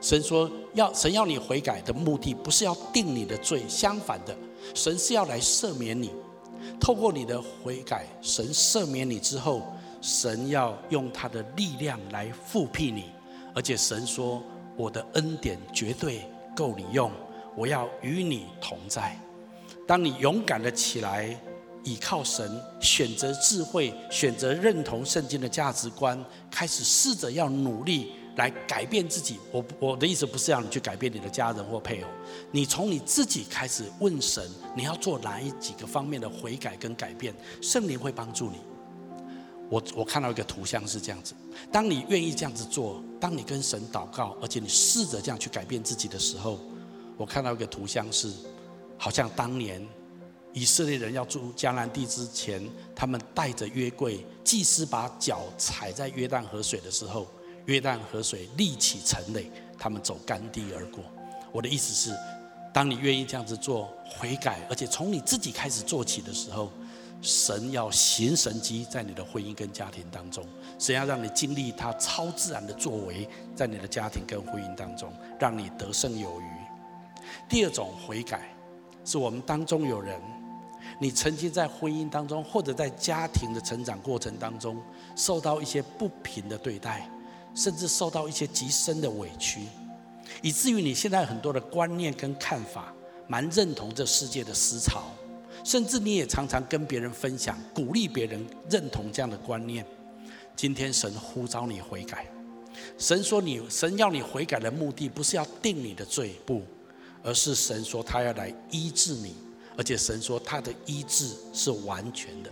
[0.00, 4.36] 神说要神要你悔改的目的，不是要定你的罪，相反的，
[4.74, 6.10] 神是要来赦免你。
[6.80, 9.62] 透过你的悔改，神赦免你之后，
[10.00, 13.12] 神要用他的力量来复辟你。
[13.54, 14.42] 而且神说，
[14.76, 16.22] 我的恩典绝对
[16.56, 17.10] 够你用，
[17.56, 19.16] 我要与你同在。
[19.86, 21.38] 当你勇敢的起来，
[21.84, 26.18] 倚靠神，选择智慧，选择认同圣经的价值观，
[26.50, 28.12] 开始试着要努力。
[28.36, 32.08] 来改变自己，我我的意思不是让你去改变你的家人或配偶，
[32.50, 34.42] 你从你自己开始问神，
[34.74, 38.56] 你要做哪一几个方面的悔改跟改变，圣灵会帮助你。
[39.68, 41.34] 我我看到一个图像是这样子，
[41.70, 46.58] 当你愿意这样子做，当你跟神祷告，而且你试着这样去改变自己的时候，
[47.18, 48.32] 我看到一个图像是，
[48.96, 49.86] 好像当年
[50.52, 52.62] 以色列人要住迦南地之前，
[52.94, 57.26] 他们带着约柜，祭司把脚踩在约旦河水的时候。
[57.66, 59.48] 约旦河水立起成垒，
[59.78, 61.04] 他们走干地而过。
[61.52, 62.12] 我的意思是，
[62.74, 66.72] 当你愿意这样子做悔改，而且从你自己开始做起的时候，
[67.20, 70.44] 神要行神迹在你的婚姻跟家庭当中，
[70.76, 76.44] 神要让你经历他超自然的作为，在你的家庭跟婚姻当中，让你得胜有余。
[77.48, 78.52] 第二种悔改，
[79.04, 80.20] 是我们当中有人，
[81.02, 84.80] 你曾经在婚姻当中，或者在家庭的成长过程当中，
[85.16, 87.10] 受到一些不平的对待，
[87.56, 89.62] 甚至受到一些极深的委屈，
[90.42, 92.94] 以至于你现在很多的观念跟看法，
[93.26, 95.02] 蛮认同这世界的思潮，
[95.64, 99.84] 甚至你也常常跟别人分享，鼓励别人认同这样的观念。
[100.54, 102.28] 今天神呼召你悔改。
[102.96, 106.62] 神说你，神要你悔改的目的不是要定你的罪，不，
[107.24, 109.34] 而是神说他要来医治你，
[109.76, 112.50] 而且神说他的医治是完全的。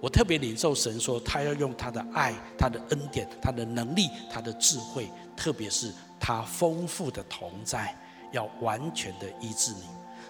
[0.00, 7.94] 我特别领受神说他要用他的爱、他的恩典、他的能力、他的智慧，特别是他丰富的同在，
[8.32, 9.82] 要完全的医治你。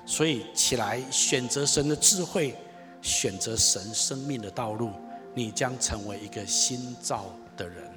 [0.04, 2.56] 所以起来选择神的智慧，
[3.00, 4.90] 选择神生命的道路，
[5.34, 7.26] 你将成为一个新造
[7.56, 7.88] 的人。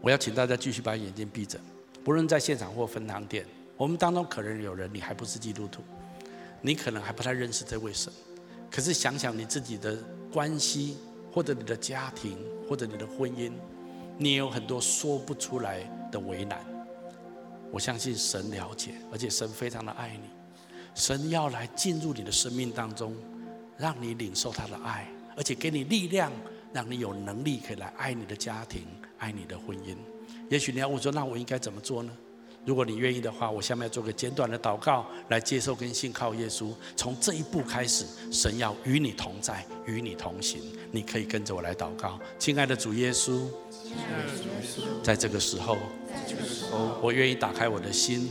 [0.00, 1.58] 我要请大家继续把眼睛闭着，
[2.04, 3.44] 不论在现场或分堂店，
[3.76, 5.82] 我们当中可能有人你还不是基督徒，
[6.62, 8.10] 你可能还不太认识这位神。
[8.70, 9.98] 可是想想你自己的
[10.32, 10.96] 关系，
[11.30, 13.52] 或者你的家庭，或者你的婚姻，
[14.16, 16.64] 你有很多说不出来的为难。
[17.70, 20.30] 我相信神了解，而且神非常的爱你，
[20.94, 23.14] 神要来进入你的生命当中，
[23.76, 25.06] 让你领受他的爱，
[25.36, 26.32] 而且给你力量，
[26.72, 28.86] 让你有能力可以来爱你的家庭。
[29.18, 29.94] 爱你的婚姻，
[30.50, 32.12] 也许你要问说，那我应该怎么做呢？
[32.64, 36.68] 如果你愿意的话，我下面要做个简短的祷告，来接受跟信靠耶稣。
[36.94, 40.60] 从这一步开始，神要与你同在，与你同行。
[40.92, 43.40] 你可以跟着我来祷告，亲爱的主耶稣，
[43.70, 45.76] 亲爱的主耶稣，在这个时候，
[46.08, 48.30] 在这个时候，我愿意打开我的心，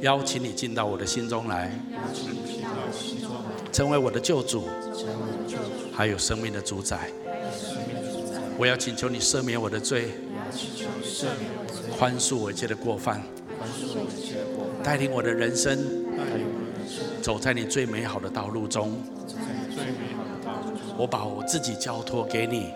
[0.00, 1.70] 邀请你进到我的心中来，
[3.72, 4.68] 成为我的救主，
[5.94, 7.12] 还有生命的主宰。
[8.58, 11.65] 我要请求你赦免我的罪，我要请求赦免
[11.98, 13.22] 宽恕我一切的过犯，
[14.82, 15.78] 带领我的人生，
[17.22, 18.92] 走在你最美好的道路中。
[20.98, 22.70] 我把我自己交托给你，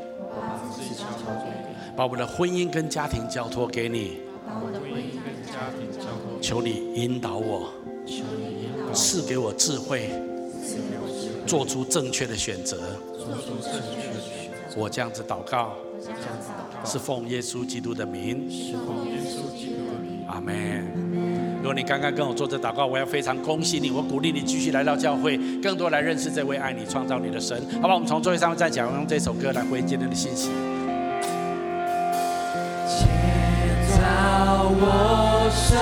[1.95, 7.73] 把我的婚姻跟家庭交托给你，把我的婚姻跟家庭交托求你引导我，
[8.95, 10.11] 赐给我智慧，
[11.47, 12.79] 做出正确的选择。
[14.77, 15.73] 我这样子祷告，
[16.85, 18.49] 是奉耶稣基督的名。
[20.41, 20.83] 阿门。
[21.59, 27.61] 如果你刚刚跟我做这祷告，我要非常恭喜你，我鼓励你继续来到教会，更多来认识这位爱你、创造你的神。
[27.83, 30.49] 好吧，我们从座位上面再讲，用这首歌来回应今天的信息。
[32.89, 33.07] 建
[33.99, 35.79] 造我生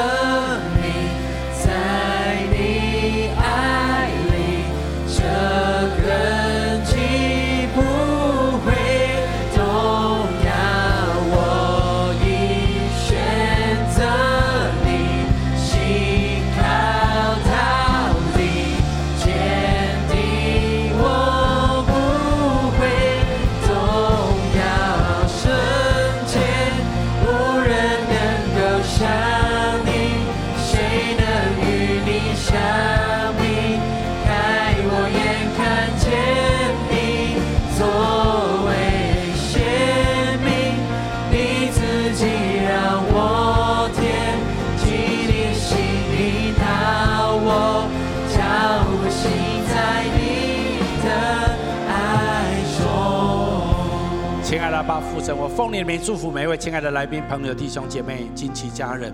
[55.29, 59.13] 神，我奉你的名祝福每一位亲爱的来宾、朋友、弟兄姐妹、亲戚家人，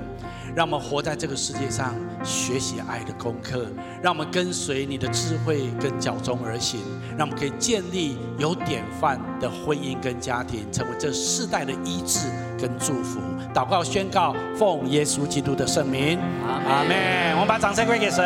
[0.54, 1.92] 让我们活在这个世界上，
[2.22, 3.66] 学习爱的功课，
[4.00, 6.78] 让我们跟随你的智慧跟脚中而行，
[7.18, 12.28] 让我们可以建立有典范的婚姻跟家庭，成为这世代的医治
[12.60, 13.18] 跟祝福。
[13.52, 17.32] 祷告宣告，奉耶稣基督的圣名，阿门。
[17.32, 18.24] 我们把掌声归给神。